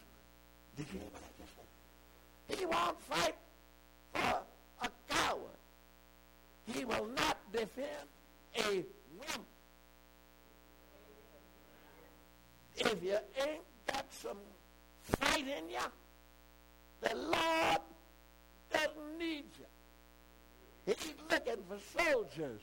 Did 0.75 0.87
you 0.91 0.99
hear 0.99 1.09
what 1.11 1.21
I 1.21 1.31
just 1.41 1.53
said? 1.55 2.59
He 2.59 2.65
won't 2.65 2.99
fight 3.01 3.35
for 4.13 4.41
a 4.81 4.89
coward. 5.09 5.59
He 6.73 6.83
will 6.83 7.07
not 7.15 7.37
defend 7.51 8.07
a 8.57 8.83
wimp. 9.19 9.45
If 12.77 13.03
you 13.03 13.17
ain't 13.39 13.61
got 13.87 14.05
some 14.11 14.37
fight 15.03 15.45
in 15.47 15.69
you, 15.69 15.79
the 17.01 17.15
Lord 17.15 17.81
doesn't 18.75 19.19
need 19.19 19.45
you. 19.59 19.65
He's 20.85 21.15
looking 21.29 21.63
for 21.67 21.77
soldiers 22.36 22.62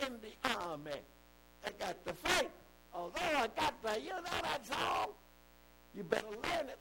in 0.00 0.12
the 0.22 0.60
army 0.60 0.90
that 1.62 1.78
got 1.78 2.04
to 2.06 2.12
fight. 2.12 2.50
Although 2.92 3.20
I 3.20 3.48
got 3.58 3.82
the, 3.82 4.00
you 4.00 4.10
know 4.10 4.22
that 4.42 4.66
song? 4.66 5.08
You 5.94 6.02
better 6.04 6.26
learn 6.26 6.68
it. 6.68 6.78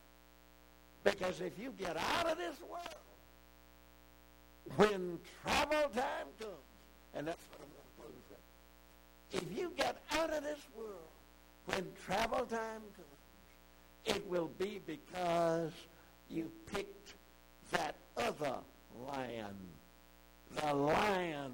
Because 1.04 1.41
if 1.41 1.60
you 1.60 1.73
get 1.78 1.97
out 1.97 2.30
of 2.30 2.38
this 2.38 2.56
world, 2.69 2.84
when 4.78 5.19
travel 5.43 5.89
time 5.89 6.28
comes, 6.39 6.54
and 7.13 7.28
that's 7.28 7.41
what 7.52 7.62
I'm 7.62 7.69
going 7.73 7.86
to 7.86 8.02
close 8.02 8.21
with. 8.30 9.41
If 9.41 9.60
you 9.60 9.73
get 9.76 9.97
out 10.12 10.30
of 10.32 10.43
this 10.43 10.60
world, 10.78 11.10
when 11.65 11.86
travel 12.06 12.45
time 12.45 12.82
comes, 12.95 14.15
it 14.17 14.26
will 14.30 14.49
be 14.58 14.82
because 14.86 15.71
you 16.30 16.52
picked 16.73 17.13
that 17.71 17.95
other 18.17 18.56
lion, 19.08 19.56
the 20.56 20.73
lion 20.73 21.52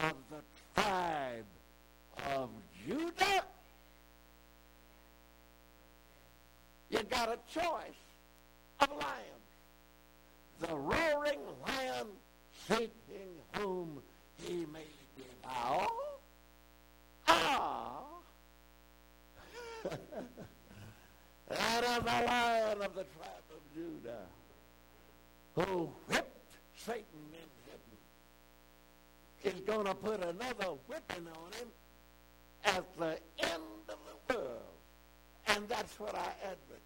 of 0.00 0.14
the 0.30 0.80
tribe 0.80 1.44
of 2.32 2.50
Judah. 2.86 3.44
You 6.90 7.02
got 7.10 7.28
a 7.28 7.38
choice 7.52 8.02
of 8.80 8.88
lions. 8.90 9.44
The 10.60 10.74
roaring 10.74 11.40
lion 11.66 12.06
seeking 12.68 13.34
whom 13.56 14.00
he 14.42 14.66
may 14.72 14.86
devour. 15.16 15.88
Ah! 17.26 18.02
that 21.48 21.84
is 21.84 21.98
the 21.98 22.26
lion 22.26 22.82
of 22.82 22.94
the 22.94 23.04
tribe 23.04 23.48
of 23.50 23.74
Judah 23.74 24.26
who 25.54 25.88
whipped 26.08 26.56
Satan 26.76 27.04
in 27.32 27.48
is 29.44 29.60
going 29.60 29.86
to 29.86 29.94
put 29.94 30.20
another 30.22 30.72
whipping 30.88 31.26
on 31.26 31.52
him 31.52 31.68
at 32.64 32.84
the 32.98 33.18
end 33.38 33.62
of 33.88 33.98
the 34.28 34.34
world. 34.34 34.60
And 35.46 35.68
that's 35.68 36.00
what 36.00 36.14
I 36.14 36.32
advertise. 36.42 36.80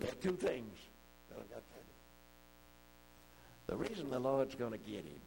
There 0.00 0.10
are 0.10 0.22
two 0.22 0.36
things 0.36 0.76
that 1.28 1.38
I've 1.38 1.50
got 1.50 1.56
to 1.56 1.70
tell 1.72 1.82
you. 3.78 3.86
The 3.86 3.88
reason 3.88 4.10
the 4.10 4.18
Lord's 4.18 4.54
going 4.54 4.72
to 4.72 4.78
get 4.78 5.04
him. 5.04 5.20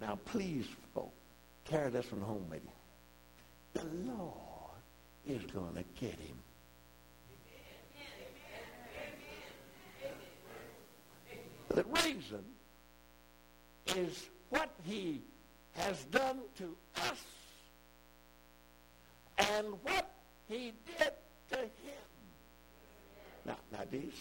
Now, 0.00 0.18
please, 0.24 0.66
folks, 0.94 1.12
carry 1.64 1.90
this 1.90 2.10
one 2.10 2.22
home 2.22 2.46
with 2.50 2.62
you. 2.64 3.80
The 3.80 4.12
Lord 4.12 4.32
is 5.26 5.42
going 5.52 5.74
to 5.74 5.84
get 6.00 6.18
him. 6.18 6.36
The 11.74 11.84
reason 12.04 12.44
is 13.96 14.28
what 14.50 14.70
he 14.84 15.22
has 15.72 16.04
done 16.04 16.40
to 16.58 16.76
us 16.96 17.24
and 19.38 19.68
what 19.82 20.10
he 20.48 20.72
did 20.98 21.12
to 21.50 21.56
him. 21.56 21.68
Now, 23.46 23.56
now, 23.72 23.80
these, 23.90 24.12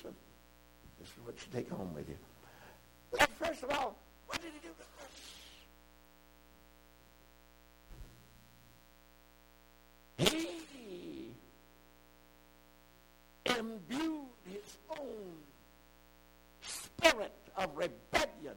this 1.00 1.10
is 1.10 1.26
what 1.26 1.36
you 1.36 1.48
take 1.54 1.70
home 1.70 1.94
with 1.94 2.08
you. 2.08 2.18
First 3.38 3.64
of 3.64 3.72
all, 3.72 3.98
what 4.28 4.42
did 4.42 4.52
he 4.54 4.60
do 4.68 4.74
to 4.74 4.84
us? 10.26 10.32
He 10.32 10.48
imbued 13.46 14.30
his 14.46 14.78
own 14.98 15.34
spirit 16.62 17.34
of 17.64 17.78
rebellion 17.78 18.56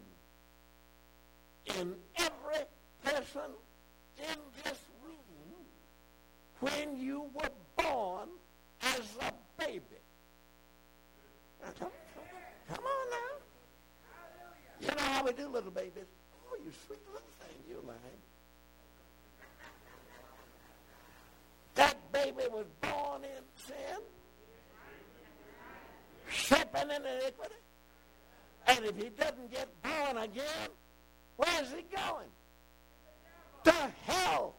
in 1.78 1.94
every 2.16 2.64
person 3.04 3.50
in 4.18 4.38
this 4.62 4.78
room 5.02 5.64
when 6.60 6.96
you 6.98 7.26
were 7.34 7.50
born 7.76 8.28
as 8.82 9.00
a 9.20 9.32
baby. 9.62 9.82
Come, 11.78 11.90
come 12.68 12.84
on 12.84 13.10
now. 13.10 13.34
You 14.80 14.88
know 14.88 15.12
how 15.12 15.24
we 15.24 15.32
do, 15.32 15.48
little 15.48 15.70
babies? 15.70 16.04
Oh, 16.50 16.56
you 16.64 16.70
sweet 16.86 17.00
little 17.06 17.28
thing, 17.40 17.56
you 17.68 17.82
lying. 17.86 17.98
That 21.74 21.96
baby 22.12 22.48
was 22.50 22.66
born 22.80 23.24
in 23.24 23.42
sin, 23.66 24.00
shaping 26.30 26.90
in 26.90 27.02
iniquity. 27.04 27.54
And 28.66 28.84
if 28.84 28.96
he 28.96 29.10
doesn't 29.10 29.50
get 29.50 29.68
born 29.82 30.16
again, 30.24 30.68
where's 31.36 31.70
he 31.70 31.84
going? 31.94 32.28
To 33.64 33.72
hell. 34.06 34.54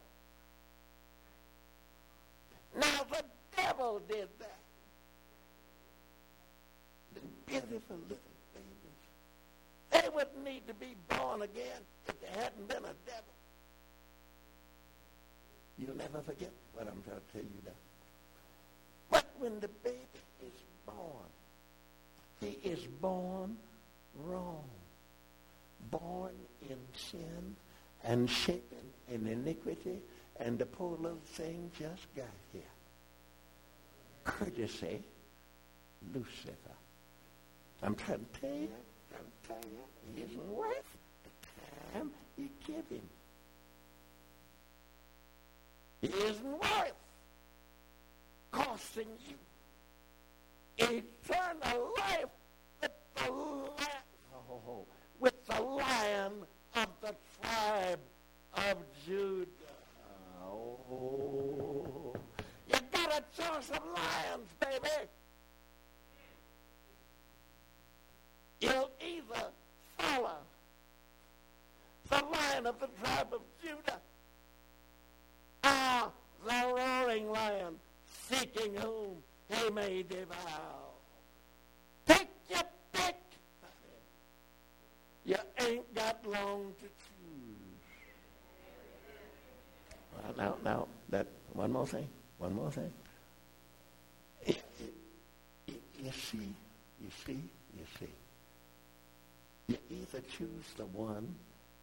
Now 2.75 3.05
the 3.09 3.23
devil 3.55 4.01
did 4.07 4.27
that. 4.39 4.59
The 7.13 7.21
beautiful 7.45 7.97
little 8.09 8.17
babies. 8.53 9.01
they 9.91 10.09
wouldn't 10.13 10.43
need 10.43 10.67
to 10.67 10.73
be 10.73 10.95
born 11.09 11.41
again 11.41 11.81
if 12.07 12.19
there 12.19 12.43
hadn't 12.43 12.67
been 12.67 12.83
a 12.83 12.95
devil. 13.05 13.33
You'll 15.77 15.97
never 15.97 16.21
forget 16.21 16.51
what 16.73 16.87
I'm 16.87 17.01
trying 17.03 17.17
to 17.17 17.33
tell 17.33 17.41
you 17.41 17.61
now. 17.65 17.71
But 19.09 19.25
when 19.39 19.59
the 19.59 19.67
baby 19.83 19.97
is 20.41 20.53
born, 20.85 21.29
he 22.39 22.57
is 22.67 22.79
born 23.01 23.57
wrong, 24.23 24.63
born 25.91 26.33
in 26.69 26.77
sin 26.93 27.55
and 28.03 28.29
shapen 28.29 28.61
in 29.09 29.27
iniquity, 29.27 29.99
and 30.39 30.59
the 30.59 30.65
poor 30.65 30.97
little 30.97 31.17
thing 31.25 31.71
just 31.77 32.13
got 32.15 32.25
here. 32.51 32.61
Courtesy, 34.23 35.03
Lucifer. 36.13 36.55
I'm 37.83 37.95
trying 37.95 38.25
to 38.33 38.39
tell 38.39 38.49
you, 38.49 38.69
I'm 39.13 39.25
trying 39.45 39.61
to 39.61 39.67
tell 39.67 39.71
you, 39.71 39.79
he 40.15 40.21
isn't 40.23 40.47
worth 40.47 40.97
the 41.23 41.99
time 41.99 42.11
you 42.37 42.49
give 42.65 42.87
him. 42.89 43.01
He 46.01 46.07
isn't 46.07 46.51
worth 46.51 46.93
costing 48.51 49.07
you 49.27 49.35
eternal 50.77 51.93
life 51.97 52.25
with 52.81 52.91
the, 53.15 53.31
with 55.19 55.45
the 55.45 55.61
lion 55.61 56.31
of 56.75 56.87
the 57.01 57.15
tribe 57.41 57.99
of 58.53 58.77
Judah. 59.05 59.47
Oh, 60.43 62.13
you 62.67 62.79
got 62.91 63.11
a 63.11 63.23
choice 63.41 63.69
of 63.71 63.81
lions, 63.95 64.49
baby. 64.59 65.09
You'll 68.59 68.91
either 68.99 69.47
follow 69.97 70.37
the 72.09 72.23
lion 72.25 72.65
of 72.65 72.79
the 72.79 72.87
tribe 73.01 73.33
of 73.33 73.41
Judah 73.61 73.99
Ah, 75.67 76.11
the 76.45 76.73
roaring 76.77 77.31
lion 77.31 77.73
seeking 78.29 78.75
whom 78.75 79.17
he 79.49 79.69
may 79.71 80.03
devour. 80.03 80.93
Pick 82.05 82.27
your 82.47 82.61
pick. 82.93 83.15
You 85.25 85.37
ain't 85.59 85.95
got 85.95 86.23
long 86.27 86.73
to 86.81 86.85
choose. 86.85 87.81
Well, 90.13 90.33
now, 90.37 90.55
now, 90.63 90.87
that 91.09 91.25
one 91.53 91.74
more 91.85 92.01
thing, 92.01 92.07
one 92.39 92.55
more 92.55 92.71
thing. 92.71 92.91
You 94.47 96.11
see, 96.11 96.37
you 97.01 97.09
see, 97.25 97.39
you 97.77 97.85
see. 97.99 98.07
You 99.67 99.77
either 99.89 100.23
choose 100.37 100.65
the 100.77 100.85
one 100.85 101.35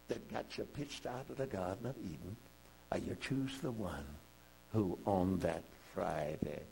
that 0.07 0.31
got 0.31 0.57
you 0.57 0.65
pitched 0.65 1.05
out 1.05 1.25
of 1.29 1.37
the 1.37 1.45
Garden 1.45 1.85
of 1.85 1.95
Eden, 1.97 2.35
or 2.91 2.97
you 2.97 3.15
choose 3.21 3.57
the 3.61 3.71
one 3.71 4.05
who 4.73 4.97
on 5.05 5.39
that 5.39 5.63
Friday. 5.93 6.63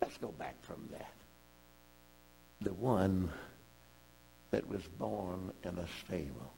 Let's 0.00 0.16
go 0.18 0.28
back 0.28 0.54
from 0.62 0.88
that. 0.92 1.12
The 2.62 2.74
one 2.74 3.30
that 4.50 4.66
was 4.68 4.82
born 4.98 5.52
in 5.64 5.76
a 5.76 5.86
stable. 6.04 6.52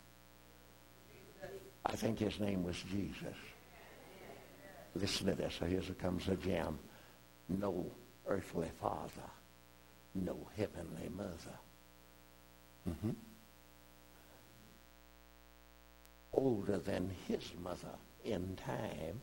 I 1.86 1.96
think 1.96 2.18
his 2.18 2.38
name 2.38 2.64
was 2.64 2.76
Jesus. 2.90 3.34
Listen 4.94 5.26
to 5.26 5.34
this. 5.34 5.58
Here 5.66 5.80
comes 5.98 6.28
a 6.28 6.36
gem. 6.36 6.78
No 7.48 7.86
earthly 8.26 8.68
father, 8.80 9.30
no 10.14 10.36
heavenly 10.56 11.08
mother 11.16 11.58
Mm-hmm. 12.88 13.10
Older 16.32 16.78
than 16.78 17.10
his 17.26 17.42
mother 17.62 17.94
in 18.24 18.56
time, 18.56 19.20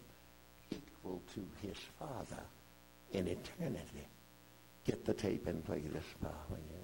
equal 0.72 1.22
to 1.34 1.45
his 1.66 1.78
father 1.99 2.43
in 3.13 3.28
eternity. 3.28 4.07
Get 4.86 5.05
the 5.05 5.13
tape 5.13 5.47
and 5.47 5.63
play 5.66 5.82
this 5.91 6.03
when 6.49 6.59
you. 6.70 6.76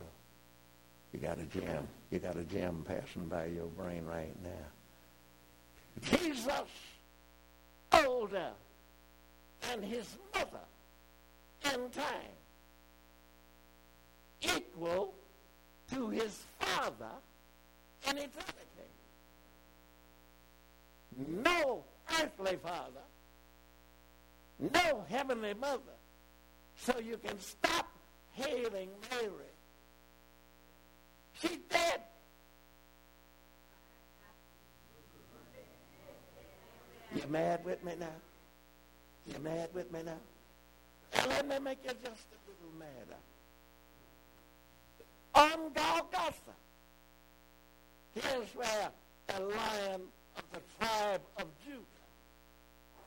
You 1.13 1.19
got 1.19 1.39
a 1.39 1.43
jam. 1.43 1.87
You 2.09 2.19
got 2.19 2.37
a 2.37 2.43
jam 2.43 2.85
passing 2.87 3.27
by 3.27 3.47
your 3.47 3.67
brain 3.67 4.05
right 4.05 4.35
now. 4.43 6.09
Jesus, 6.17 6.63
older 8.07 8.51
than 9.61 9.81
his 9.81 10.17
mother 10.33 10.65
and 11.65 11.91
time, 11.93 12.35
equal 14.41 15.13
to 15.93 16.09
his 16.09 16.43
Father 16.59 17.11
in 18.09 18.17
eternity. 18.17 18.61
No 21.27 21.83
earthly 22.19 22.57
father, 22.63 23.05
no 24.59 25.03
heavenly 25.09 25.53
mother. 25.53 25.81
So 26.77 26.99
you 26.99 27.17
can 27.17 27.39
stop 27.39 27.87
hailing 28.33 28.89
Mary. 29.11 29.51
She's 31.39 31.59
dead. 31.69 32.01
You 37.15 37.23
mad 37.29 37.65
with 37.65 37.83
me 37.83 37.93
now? 37.99 38.07
You 39.27 39.39
mad 39.43 39.69
with 39.73 39.91
me 39.91 39.99
now? 40.03 40.17
Let 41.27 41.47
me 41.47 41.59
make 41.59 41.79
you 41.83 41.91
just 42.03 42.25
a 42.31 42.39
little 42.47 42.73
madder 42.79 43.19
on 45.33 45.73
Golgotha. 45.73 46.55
Here's 48.15 48.55
where 48.55 48.91
the 49.27 49.39
lion 49.39 50.01
of 50.37 50.43
the 50.53 50.61
tribe 50.79 51.21
of 51.37 51.45
Judah 51.65 51.85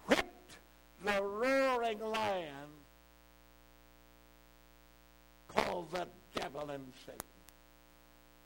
whipped 0.07 0.57
the 1.05 1.23
roaring 1.23 2.01
lion 2.01 2.71
called 5.49 5.91
the 5.93 6.07
devil 6.35 6.71
and 6.71 6.85
Satan. 7.05 7.21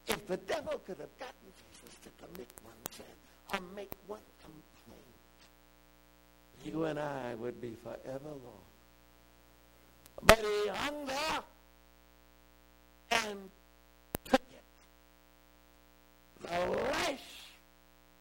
If 0.06 0.26
the 0.26 0.36
devil 0.38 0.80
could 0.86 0.98
have 0.98 1.18
gotten 1.18 1.52
Jesus 1.56 1.98
to 2.02 2.24
commit 2.24 2.48
one 2.62 2.74
sin 2.90 3.06
or 3.52 3.60
make 3.76 3.92
one 4.06 4.20
you 6.72 6.84
and 6.84 6.98
I 6.98 7.34
would 7.36 7.60
be 7.60 7.76
forever 7.82 8.28
lost. 8.28 8.68
But 10.22 10.38
he 10.38 10.68
hung 10.68 11.06
there 11.06 11.40
and 13.10 13.50
took 14.24 14.40
it. 14.40 14.64
the 16.42 16.48
lash 16.48 17.20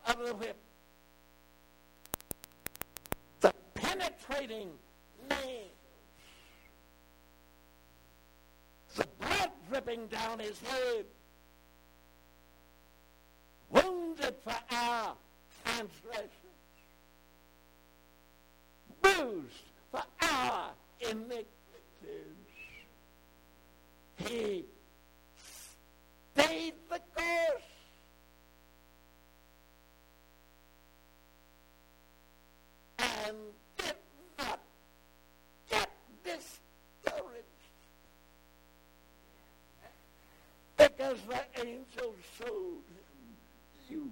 of 0.07 0.17
the 0.25 0.35
whip, 0.35 0.57
the 3.41 3.53
penetrating 3.73 4.69
nails, 5.29 5.71
the 8.95 9.07
blood 9.19 9.51
dripping 9.69 10.07
down 10.07 10.39
his 10.39 10.59
head, 10.61 11.05
wounded 13.69 14.35
for 14.43 14.55
our 14.71 15.15
transgressions, 15.65 16.46
bruised 19.01 19.63
for 19.91 20.03
our 20.21 20.71
iniquities. 20.99 21.45
He 24.17 24.65
stayed 26.33 26.73
the 26.89 26.99
course. 27.15 27.63
And 32.99 33.37
did 33.77 33.95
not 34.39 34.59
get 35.69 35.89
discouraged. 36.23 37.43
Because 40.77 41.17
the 41.27 41.61
angel 41.61 42.15
showed 42.37 42.47
him 42.49 43.37
you 43.89 44.11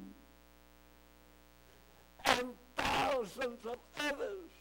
and 2.25 2.47
thousands 2.75 3.65
of 3.65 3.77
others 3.99 4.51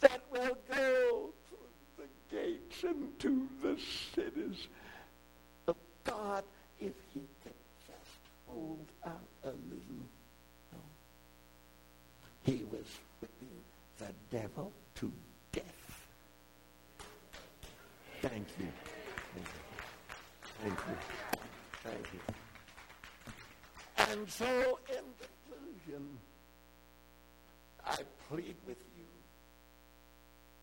that 0.00 0.20
will 0.30 0.56
go 0.70 1.30
through 1.48 1.98
the 1.98 2.34
gates 2.34 2.84
into 2.84 3.48
the 3.62 3.76
cities 4.14 4.68
of 5.66 5.76
God 6.04 6.44
if 6.80 6.94
he 7.12 7.20
can 7.42 7.52
just 7.86 8.18
hold 8.46 8.86
out 9.04 9.20
a 9.44 9.48
little. 9.48 10.06
No. 10.72 10.78
He 12.42 12.64
was 12.70 12.86
whipping 13.20 13.48
the 13.98 14.12
devil 14.30 14.72
to 14.96 15.12
death. 15.52 15.64
Thank 18.22 18.46
you. 18.58 18.68
Thank 20.62 20.78
you. 20.88 20.96
Thank 21.82 22.06
you. 22.12 22.20
And 24.20 24.28
so, 24.28 24.78
in 24.90 25.04
conclusion, 25.48 26.06
I 27.86 27.96
plead 28.28 28.54
with 28.66 28.76
you, 28.94 29.06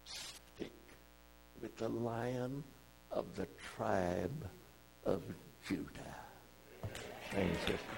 stick 0.06 0.72
with 1.60 1.76
the 1.78 1.90
lion 1.90 2.64
of 3.10 3.26
the 3.36 3.48
tribe 3.76 4.48
of 5.06 5.24
Judah. 5.68 6.16
Thank 7.32 7.50
you. 7.68 7.97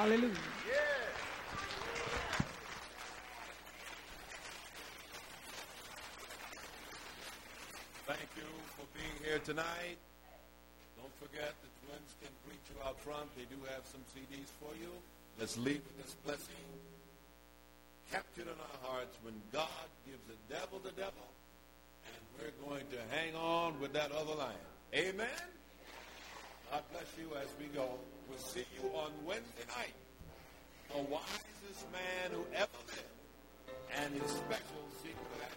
Hallelujah. 0.00 0.32
Thank 8.08 8.30
you 8.34 8.48
for 8.78 8.86
being 8.96 9.12
here 9.22 9.40
tonight. 9.44 10.00
Don't 10.96 11.12
forget 11.20 11.52
the 11.60 11.68
twins 11.84 12.16
can 12.16 12.32
greet 12.48 12.64
you 12.72 12.80
out 12.82 12.98
front. 13.00 13.28
They 13.36 13.44
do 13.44 13.60
have 13.76 13.84
some 13.84 14.00
CDs 14.16 14.48
for 14.58 14.72
you. 14.80 14.88
Let's 15.38 15.58
leave 15.58 15.82
with 15.84 16.02
this 16.02 16.16
blessing. 16.24 16.64
Captured 18.10 18.48
in 18.48 18.56
our 18.56 18.90
hearts 18.90 19.18
when 19.22 19.34
God 19.52 19.84
gives 20.06 20.24
the 20.24 20.54
devil 20.54 20.78
the 20.82 20.92
devil, 20.92 21.28
and 22.06 22.16
we're 22.40 22.56
going 22.66 22.86
to 22.88 22.96
hang 23.14 23.34
on 23.34 23.78
with 23.78 23.92
that 23.92 24.12
other 24.12 24.34
lion. 24.34 24.56
Amen? 24.94 25.44
God 26.72 26.84
bless 26.90 27.04
you 27.18 27.36
as 27.36 27.48
we 27.60 27.66
go. 27.76 27.98
We'll 28.30 28.38
see 28.38 28.64
you 28.78 28.88
on 28.94 29.10
Wednesday 29.26 29.66
night. 29.76 29.94
The 30.94 31.02
wisest 31.10 31.82
man 31.90 32.30
who 32.30 32.46
ever 32.54 32.80
lived 32.86 33.10
and 33.98 34.14
his 34.14 34.30
special 34.30 34.86
secret. 35.02 35.50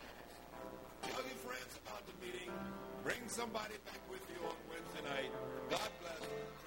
Tell 1.03 1.21
your 1.21 1.37
friends 1.45 1.77
about 1.85 2.01
the 2.07 2.25
meeting. 2.25 2.49
Bring 3.03 3.21
somebody 3.27 3.75
back 3.85 4.01
with 4.09 4.25
you 4.33 4.41
on 4.47 4.57
Wednesday 4.69 5.03
night. 5.05 5.31
God 5.69 5.89
bless. 6.01 6.62